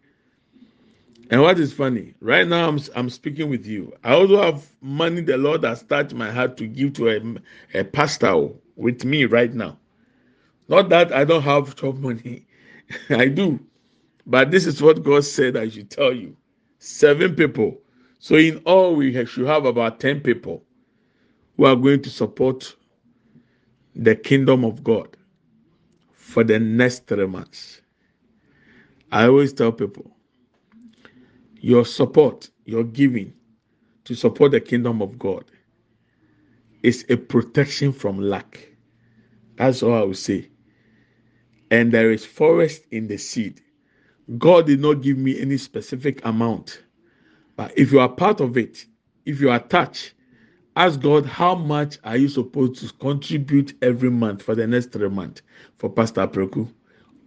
And 1.31 1.41
what 1.43 1.59
is 1.61 1.73
funny, 1.73 2.15
right 2.21 2.47
now 2.47 2.69
I'm, 2.69 2.81
I'm 2.97 3.09
speaking 3.09 3.49
with 3.49 3.65
you. 3.65 3.93
I 4.03 4.15
also 4.15 4.43
have 4.43 4.67
money 4.81 5.21
the 5.21 5.37
Lord 5.39 5.63
has 5.63 5.83
touched 5.85 6.13
my 6.13 6.31
heart 6.31 6.57
to 6.57 6.67
give 6.67 6.95
to 6.95 7.09
a, 7.09 7.81
a 7.81 7.85
pastor 7.85 8.49
with 8.77 9.05
me 9.05 9.27
right 9.27 9.53
now. 9.55 9.79
Not 10.69 10.89
that 10.89 11.13
I 11.13 11.25
don't 11.25 11.43
have 11.43 11.77
job 11.81 11.99
money, 11.99 12.47
I 13.11 13.29
do. 13.29 13.61
But 14.27 14.51
this 14.51 14.67
is 14.67 14.83
what 14.83 15.03
God 15.03 15.25
said 15.25 15.57
I 15.57 15.69
should 15.69 15.91
tell 15.91 16.13
you 16.13 16.37
seven 16.79 17.35
people. 17.37 17.79
So 18.21 18.37
in 18.37 18.59
all, 18.67 18.95
we 18.97 19.25
should 19.25 19.47
have 19.47 19.65
about 19.65 19.99
10 19.99 20.21
people 20.21 20.63
who 21.57 21.65
are 21.65 21.75
going 21.75 22.03
to 22.03 22.11
support 22.11 22.77
the 23.97 24.15
kingdom 24.15 24.63
of 24.63 24.85
God 24.85 25.17
for 26.13 26.45
the 26.45 26.59
next 26.59 27.07
three 27.07 27.27
months. 27.27 27.81
I 29.11 29.27
always 29.27 29.55
tell 29.55 29.73
people 29.73 30.15
your 31.61 31.87
support, 31.87 32.51
your 32.67 32.85
giving 32.85 33.33
to 34.05 34.15
support 34.15 34.53
the 34.53 34.61
kingdom 34.61 35.01
of 35.01 35.19
God 35.19 35.47
is 36.83 37.07
a 37.09 37.17
protection 37.17 37.91
from 37.91 38.21
lack. 38.21 38.69
That's 39.57 39.83
all 39.83 39.95
I 39.95 40.03
will 40.03 40.13
say. 40.15 40.51
And 41.71 41.91
there 41.91 42.13
is 42.13 42.27
forest 42.27 42.83
in 42.91 43.09
the 43.09 43.17
seed. 43.17 43.63
God 44.37 44.67
did 44.67 44.81
not 44.81 45.01
give 45.01 45.17
me 45.17 45.41
any 45.41 45.57
specific 45.57 46.23
amount. 46.27 46.83
But 47.61 47.77
if 47.77 47.93
you 47.93 48.01
are 48.01 48.09
part 48.09 48.41
of 48.41 48.57
it, 48.57 48.87
if 49.27 49.39
you 49.39 49.51
are 49.51 49.59
touched, 49.61 50.15
ask 50.77 50.99
God 50.99 51.27
how 51.27 51.55
much 51.55 51.99
are 52.03 52.17
you 52.17 52.27
supposed 52.31 52.77
to 52.77 52.91
contribute 52.95 53.75
every 53.83 54.09
month 54.11 54.41
for 54.43 54.55
the 54.55 54.67
next 54.67 54.93
three 54.93 55.11
months 55.11 55.43
for 55.77 55.91
Pastor 55.91 56.27
Preku 56.27 56.73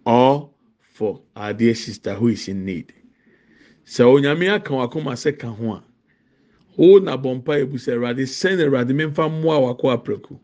or 0.04 0.50
for 0.80 1.20
our 1.36 1.52
dear 1.52 1.76
sister 1.76 2.14
who 2.14 2.26
is 2.26 2.48
in 2.48 2.64
need. 2.64 2.92
sɛ 3.86 4.02
onyame 4.04 4.52
aka 4.52 4.72
wakoma 4.74 5.12
sɛ 5.12 5.38
ka 5.38 5.46
ho 5.50 5.74
a 5.74 5.84
wo 6.76 6.98
na 6.98 7.16
bɔmpa 7.16 7.60
ebu 7.62 7.76
sɛ 7.78 7.92
awurade 7.94 8.24
sɛn 8.26 8.58
awurade 8.58 8.90
memfa 8.90 9.28
mmoa 9.30 9.62
wako 9.62 9.96
aprɛku 9.96 10.40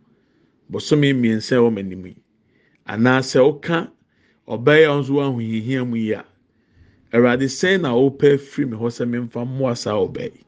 bɔsɔmi 0.70 1.14
mmiɛnsa 1.14 1.56
ɛwɔ 1.58 1.70
m'anim 1.74 2.06
yi 2.06 2.16
anaasɛ 2.86 3.40
wɔ 5.10 5.20
ahohihia 5.26 5.84
mu 5.84 5.96
awurade 7.12 7.46
sɛn 7.48 7.82
na 7.82 7.90
ɔpɛ 7.92 8.38
firi 8.38 8.70
mi 8.70 8.76
hɔ 8.76 8.88
sɛ 8.90 9.04
memfa 9.08 9.44
mmoa 9.44 9.76
saa 9.76 9.94
ɔbɛ 9.94 10.32
yi 10.34 10.44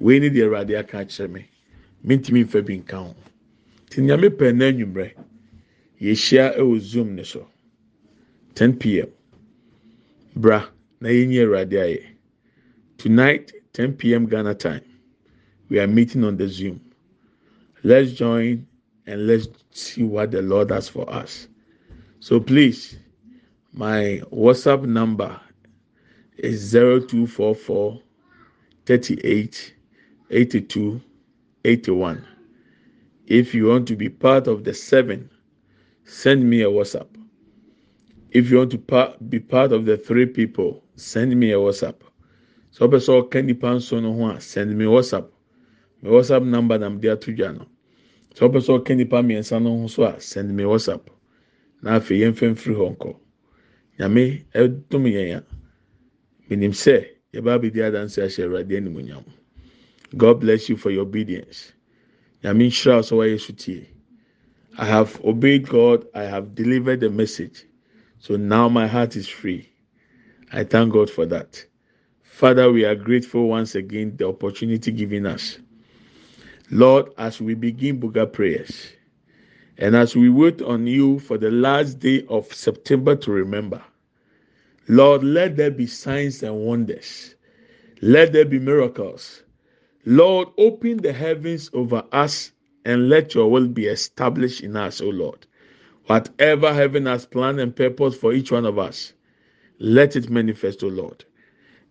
wei 0.00 0.20
awurade 0.20 0.78
aka 0.78 1.28
me. 1.28 1.48
Mintimi 2.04 2.44
nfa 2.44 2.60
bi 2.62 2.76
nka 2.76 2.96
ho. 2.96 3.14
Te 3.88 4.02
nyame 4.02 4.28
pɛ 4.28 4.52
n'anwummerɛ 4.52 5.12
yɛhyia 6.00 6.56
ɛwɔ 6.58 6.78
zoom 6.80 7.14
ne 7.14 7.24
so. 7.24 7.48
10 8.54 8.74
pm 8.76 9.08
bra 10.36 10.68
na 11.00 11.08
yɛnyi 11.08 11.38
awurade 11.44 11.72
ayɛ. 11.72 12.04
Tonight 12.98 13.52
10 13.72 13.94
pm 13.94 14.26
ghana 14.26 14.54
time 14.54 14.82
we 15.70 15.78
are 15.78 15.86
meeting 15.86 16.24
on 16.24 16.36
the 16.36 16.46
zoom. 16.46 16.78
Let's 17.82 18.12
join 18.12 18.66
and 19.06 19.26
let's 19.26 19.48
see 19.70 20.02
what 20.02 20.30
the 20.30 20.42
lord 20.42 20.70
has 20.70 20.88
for 20.88 21.08
us. 21.10 21.48
So 22.20 22.38
please 22.38 22.98
my 23.72 24.20
whatsapp 24.30 24.84
number 24.84 25.40
is 26.36 26.72
0244 26.72 28.00
38 28.86 29.74
82 30.30 31.00
81. 31.64 32.26
If 33.26 33.54
you 33.54 33.66
want 33.66 33.88
to 33.88 33.96
be 33.96 34.08
part 34.08 34.46
of 34.46 34.64
the 34.64 34.74
seven, 34.74 35.30
send 36.04 36.48
me 36.48 36.62
a 36.62 36.66
WhatsApp. 36.66 37.06
If 38.30 38.50
you 38.50 38.58
want 38.58 38.72
to 38.72 39.14
be 39.28 39.38
part 39.40 39.72
of 39.72 39.86
the 39.86 39.96
three 39.96 40.26
people, 40.26 40.82
send 40.96 41.34
me 41.38 41.52
a 41.52 41.56
WhatsApp. 41.56 41.94
So, 42.70 42.88
person 42.88 43.28
can 43.30 43.46
depend 43.46 43.76
on 43.92 44.40
send 44.40 44.76
me 44.76 44.84
WhatsApp. 44.84 45.28
My 46.02 46.10
WhatsApp 46.10 46.44
number 46.44 46.76
nam 46.78 47.00
de 47.00 47.08
ato 47.12 47.32
dwa 47.32 47.56
no. 47.56 47.66
So, 48.34 48.48
person 48.48 48.82
can 48.84 48.98
depend 48.98 49.30
mmiɛnsa 49.30 49.62
no 49.62 49.78
ho 49.78 49.86
so 49.86 50.14
send 50.18 50.54
me 50.54 50.64
WhatsApp. 50.64 51.02
Na 51.82 51.98
afei 52.00 52.18
yɛn 52.20 52.32
fɛn 52.32 52.56
firi 52.56 52.74
hɔ 52.74 52.96
nkɔ. 52.96 53.16
Nyame 54.00 54.44
ɛdom 54.52 55.04
yɛn 55.06 55.36
a. 55.38 55.44
menim 56.56 56.72
sɛ 56.72 57.06
yɛba 57.32 57.54
abɛdi 57.58 57.80
adanse 57.82 58.22
ahyɛ 58.22 58.44
awurade 58.44 58.76
animonyam 58.76 59.24
god 60.16 60.40
bless 60.40 60.68
you 60.68 60.76
for 60.76 60.90
your 60.90 61.02
obedience. 61.02 61.72
Nyame 62.42 62.66
nhyira 62.68 63.00
sɛ 63.02 63.12
wɔayɛ 63.16 63.40
so 63.40 63.52
tie. 63.52 63.88
I 64.78 64.86
have 64.86 65.20
obeyed 65.24 65.68
god. 65.68 66.06
I 66.14 66.24
have 66.24 66.54
delivered 66.54 67.00
the 67.00 67.10
message. 67.10 67.64
So 68.18 68.36
now 68.36 68.68
my 68.68 68.86
heart 68.86 69.16
is 69.16 69.28
free. 69.28 69.68
I 70.52 70.64
thank 70.64 70.92
god 70.92 71.10
for 71.10 71.26
that. 71.26 71.64
Father 72.22 72.70
we 72.72 72.84
are 72.84 72.94
grateful 72.94 73.48
once 73.48 73.74
again 73.74 74.16
the 74.16 74.28
opportunity 74.28 74.92
given 74.92 75.26
us. 75.26 75.58
Lord 76.70 77.10
as 77.18 77.40
we 77.40 77.54
begin 77.54 78.00
buga 78.00 78.30
prayers 78.32 78.92
and 79.78 79.96
as 79.96 80.14
we 80.14 80.28
wait 80.28 80.62
on 80.62 80.86
you 80.86 81.18
for 81.18 81.36
the 81.38 81.50
last 81.50 81.98
day 81.98 82.24
of 82.28 82.52
september 82.52 83.16
to 83.16 83.32
remember 83.32 83.82
Lord, 84.88 85.24
let 85.24 85.56
there 85.56 85.70
be 85.70 85.86
signs 85.86 86.42
and 86.42 86.56
wonders. 86.66 87.34
Let 88.02 88.32
there 88.32 88.44
be 88.44 88.58
miracles. 88.58 89.42
Lord, 90.04 90.48
open 90.58 90.98
the 90.98 91.12
heavens 91.12 91.70
over 91.72 92.04
us 92.12 92.52
and 92.84 93.08
let 93.08 93.34
your 93.34 93.50
will 93.50 93.68
be 93.68 93.86
established 93.86 94.62
in 94.62 94.76
us, 94.76 95.00
O 95.00 95.06
Lord. 95.08 95.46
Whatever 96.06 96.74
heaven 96.74 97.06
has 97.06 97.24
planned 97.24 97.60
and 97.60 97.74
purpose 97.74 98.14
for 98.14 98.34
each 98.34 98.52
one 98.52 98.66
of 98.66 98.78
us, 98.78 99.14
let 99.78 100.16
it 100.16 100.28
manifest, 100.28 100.84
O 100.84 100.88
Lord. 100.88 101.24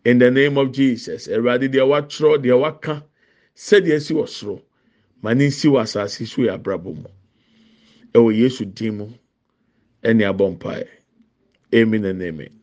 In 0.06 0.20
the 0.20 0.30
name 0.30 0.58
of 0.58 0.72
Jesus, 0.72 1.28
Eradi 1.28 1.70
deɛ 1.70 1.88
watwerɛ 1.88 2.38
deɛ 2.44 2.60
waka 2.60 3.04
sɛdeɛ 3.56 3.96
esi 3.96 4.14
wɔ 4.14 4.28
soro, 4.28 4.62
ma 5.22 5.34
ne 5.34 5.48
nsi 5.48 5.70
wɔ 5.70 5.82
asase 5.82 6.28
so 6.28 6.42
yɛ 6.44 6.60
abrabɔ 6.62 6.96
mu. 6.96 7.10
Yesu 8.32 8.66
din 8.66 8.98
mu, 8.98 9.10
ɛne. 10.04 10.88
Amen 11.74 12.06
and 12.06 12.22
amen. 12.22 12.63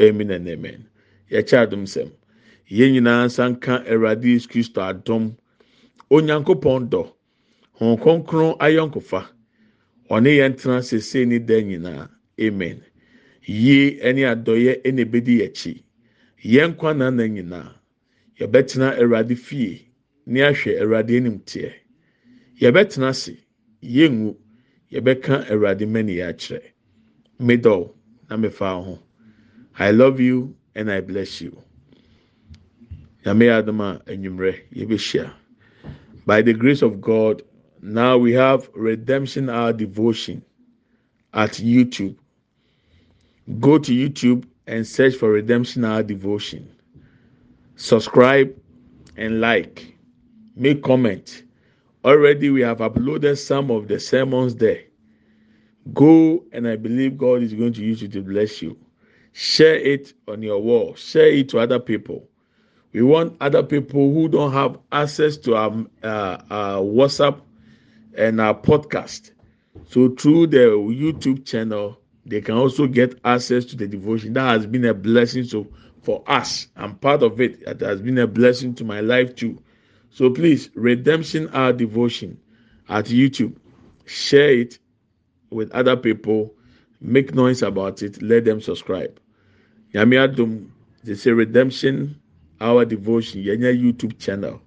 Amen 0.00 0.30
and 0.30 0.48
amen. 0.48 0.88
Yɛkyɛ 1.30 1.66
adum 1.66 1.84
sɛm. 1.86 2.10
Yɛn 2.70 2.92
nyinaa 2.94 3.26
nsa 3.26 3.48
nka 3.50 3.84
Awurade 3.86 4.24
Yesu 4.24 4.48
Kristo 4.48 4.80
adom. 4.82 5.36
Onyankopɔn 6.10 6.88
dɔ. 6.90 7.12
Hɔn 7.78 8.00
kronkron 8.00 8.58
ayɔnkofa. 8.58 9.28
Ɔne 10.10 10.30
yɛn 10.38 10.56
tena 10.56 10.82
sese 10.82 11.24
ne 11.26 11.38
da 11.38 11.54
nyinaa. 11.60 12.08
Amen. 12.40 12.82
Yie 13.46 14.00
ɛne 14.00 14.22
adɔyɛ 14.34 14.82
ɛna 14.82 15.00
ebedi 15.04 15.38
yɛkyi. 15.40 15.82
Yɛn 16.44 16.74
nkwa 16.74 16.96
nana 16.96 17.28
nyinaa. 17.28 17.72
Yɛbɛtena 18.40 18.98
Awurade 18.98 19.36
fie. 19.36 19.92
Ne 20.26 20.40
ahwɛ 20.40 20.80
Awurade 20.80 21.16
anim 21.16 21.38
teɛ. 21.40 21.72
Yɛbɛtena 22.60 23.08
ase. 23.10 23.36
Yɛngu. 23.82 24.36
Yɛbɛka 24.92 25.50
Awurade 25.50 25.86
mani 25.88 26.16
akyerɛ. 26.16 26.62
Middle 27.38 27.94
na 28.28 28.36
mefa 28.36 28.82
ho. 28.84 28.98
I 29.78 29.90
love 29.90 30.20
you 30.20 30.54
and 30.76 30.90
I 30.90 31.00
bless 31.00 31.40
you. 31.40 31.60
By 33.24 33.32
the 36.42 36.52
grace 36.52 36.82
of 36.82 37.00
God, 37.00 37.42
now 37.82 38.16
we 38.16 38.32
have 38.32 38.70
Redemption 38.74 39.50
Hour 39.50 39.72
Devotion 39.72 40.44
at 41.32 41.52
YouTube. 41.52 42.16
Go 43.58 43.78
to 43.78 43.92
YouTube 43.92 44.44
and 44.66 44.86
search 44.86 45.16
for 45.16 45.30
Redemption 45.30 45.84
Hour 45.84 46.02
Devotion. 46.02 46.70
Subscribe 47.76 48.54
and 49.16 49.40
like. 49.40 49.96
Make 50.54 50.82
comment. 50.84 51.42
Already 52.04 52.50
we 52.50 52.60
have 52.60 52.78
uploaded 52.78 53.38
some 53.38 53.70
of 53.70 53.88
the 53.88 53.98
sermons 53.98 54.54
there. 54.54 54.82
Go 55.92 56.44
and 56.52 56.68
I 56.68 56.76
believe 56.76 57.18
God 57.18 57.42
is 57.42 57.52
going 57.52 57.72
to 57.72 57.82
use 57.82 58.00
you 58.00 58.08
to 58.08 58.22
bless 58.22 58.62
you. 58.62 58.78
Share 59.36 59.74
it 59.74 60.12
on 60.28 60.42
your 60.42 60.62
wall. 60.62 60.94
Share 60.94 61.26
it 61.26 61.48
to 61.48 61.58
other 61.58 61.80
people. 61.80 62.28
We 62.92 63.02
want 63.02 63.36
other 63.40 63.64
people 63.64 64.14
who 64.14 64.28
don't 64.28 64.52
have 64.52 64.78
access 64.92 65.36
to 65.38 65.56
our, 65.56 65.72
uh, 66.04 66.38
our 66.50 66.80
WhatsApp 66.80 67.40
and 68.16 68.40
our 68.40 68.54
podcast. 68.54 69.32
So 69.88 70.10
through 70.10 70.46
the 70.46 70.58
YouTube 70.78 71.44
channel, 71.44 71.98
they 72.24 72.40
can 72.42 72.54
also 72.54 72.86
get 72.86 73.18
access 73.24 73.64
to 73.66 73.76
the 73.76 73.88
devotion. 73.88 74.34
That 74.34 74.48
has 74.52 74.66
been 74.68 74.84
a 74.84 74.94
blessing 74.94 75.42
so 75.42 75.66
for 76.02 76.22
us. 76.28 76.68
I'm 76.76 76.94
part 76.94 77.24
of 77.24 77.40
it. 77.40 77.60
It 77.62 77.80
has 77.80 78.00
been 78.00 78.18
a 78.18 78.28
blessing 78.28 78.72
to 78.76 78.84
my 78.84 79.00
life 79.00 79.34
too. 79.34 79.60
So 80.10 80.30
please, 80.30 80.70
Redemption 80.76 81.50
Hour 81.52 81.72
Devotion 81.72 82.38
at 82.88 83.06
YouTube. 83.06 83.56
Share 84.06 84.50
it 84.52 84.78
with 85.50 85.72
other 85.72 85.96
people. 85.96 86.54
Make 87.00 87.34
noise 87.34 87.62
about 87.62 88.00
it. 88.04 88.22
Let 88.22 88.44
them 88.44 88.60
subscribe. 88.60 89.18
Yami 89.94 90.16
Adum, 90.16 90.66
they 91.04 91.14
say 91.14 91.30
Redemption 91.30 92.16
Hour 92.60 92.84
Devotion. 92.84 93.42
Yenya 93.44 93.72
YouTube 93.72 94.18
channel. 94.18 94.60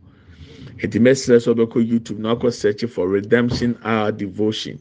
Eti 0.79 0.99
mɛsrɛ 0.99 1.35
sɛ 1.43 1.53
ɔbɛkɔ 1.53 1.89
YouTube 1.89 2.19
na 2.19 2.33
akɔ 2.35 2.53
search 2.53 2.85
for 2.85 3.09
Redemption 3.09 3.77
Hour 3.83 4.13
Devotion. 4.13 4.79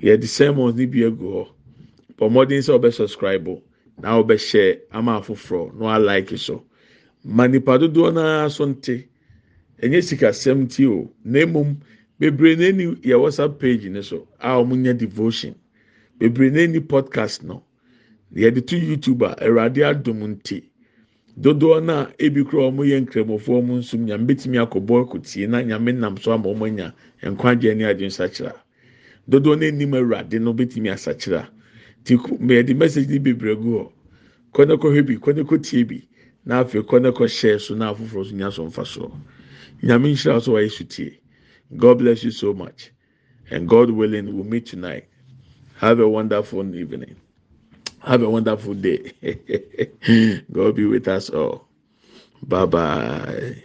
Yɛde 0.00 0.24
sermons 0.24 0.76
ni 0.76 0.86
bi 0.86 0.98
egu 1.00 1.24
hɔ. 1.34 1.48
Pɔmɔden 2.16 2.62
sɛ 2.62 2.78
ɔbɛ 2.78 2.92
subscribe 2.94 3.60
na 4.00 4.22
ɔbɛ 4.22 4.38
share 4.38 4.76
ama 4.92 5.20
afoforɔ 5.20 5.74
na 5.74 5.98
ɔalike 5.98 6.38
so. 6.38 6.62
Ma 7.24 7.48
nipa 7.48 7.76
dodoɔ 7.76 8.14
naa 8.14 8.46
so 8.48 8.66
nte. 8.66 9.04
Enye 9.82 9.98
sikasɛm 9.98 10.70
ti 10.70 10.86
o. 10.86 11.10
Na 11.24 11.40
emom 11.40 11.76
bebree 12.20 12.54
n'ani 12.54 12.94
yɛ 13.02 13.18
WhatsApp 13.18 13.58
page 13.58 13.86
ne 13.86 14.00
so 14.02 14.28
a 14.38 14.50
wɔn 14.62 14.96
devotion. 14.96 15.56
Bebree 16.20 16.50
n'ani 16.52 16.78
podcast 16.78 17.42
no. 17.42 17.64
Yɛde 18.34 18.66
to 18.66 18.76
YouTube 18.76 19.22
a 19.22 19.34
Awurade 19.44 19.82
adum 19.84 20.20
nti. 20.36 20.62
dodoɔ 21.40 21.84
no 21.84 21.92
a 22.00 22.12
ebi 22.18 22.44
kura 22.44 22.64
wɔn 22.70 22.86
yɛ 22.88 23.00
nkramofoɔ 23.06 23.62
wɔn 23.62 23.78
nso 23.78 23.96
nyame 23.96 24.26
betumi 24.26 24.58
akɔbɔ 24.58 25.04
akutie 25.04 25.48
na 25.48 25.62
nyame 25.62 25.92
nam 25.96 26.16
so 26.18 26.32
ama 26.32 26.48
wɔn 26.48 26.66
anya 26.66 26.94
nkwagye 27.22 27.76
ne 27.76 27.84
adi 27.84 28.06
nsakyera 28.06 28.54
dodoɔ 29.30 29.58
no 29.60 29.66
anim 29.66 29.90
awurade 29.94 30.40
no 30.40 30.52
betumi 30.52 30.88
asakyera. 30.90 31.48
Ti 32.04 32.16
yɛde 32.16 32.76
message 32.76 33.08
ni 33.08 33.18
bebree 33.18 33.54
gu 33.54 33.70
hɔ. 33.78 33.92
Kɔnɛ 34.54 34.74
kɔhwɛ 34.80 35.06
bi 35.06 35.14
kɔnɛ 35.16 35.44
kɔtie 35.44 35.86
bi 35.86 36.08
na 36.44 36.64
afei 36.64 36.82
kɔnɛ 36.82 37.12
kɔhyɛ 37.12 37.60
so 37.60 37.74
na 37.74 37.92
afoforɔ 37.92 38.24
so 38.26 38.34
nya 38.34 38.50
so 38.50 38.66
nfa 38.66 38.86
so. 38.86 39.12
Nyame 39.82 40.12
nhyira 40.12 40.40
so 40.42 40.52
wɔyɛ 40.52 40.70
so 40.70 40.84
tie. 40.84 41.18
God 41.76 41.98
bless 41.98 42.24
you 42.24 42.30
so 42.30 42.52
much 42.54 42.90
and 43.50 43.68
god 43.68 43.90
willing 43.90 44.26
we 44.26 44.32
will 44.32 44.44
meet 44.44 44.66
tonight. 44.66 45.04
Have 45.76 46.00
a 46.00 46.08
wonderful 46.08 46.74
evening. 46.74 47.16
Have 48.04 48.22
a 48.22 48.30
wonderful 48.30 48.74
day. 48.74 49.12
God 50.52 50.76
be 50.76 50.86
with 50.86 51.08
us 51.08 51.30
all. 51.30 51.68
Bye 52.42 52.66
bye. 52.66 53.62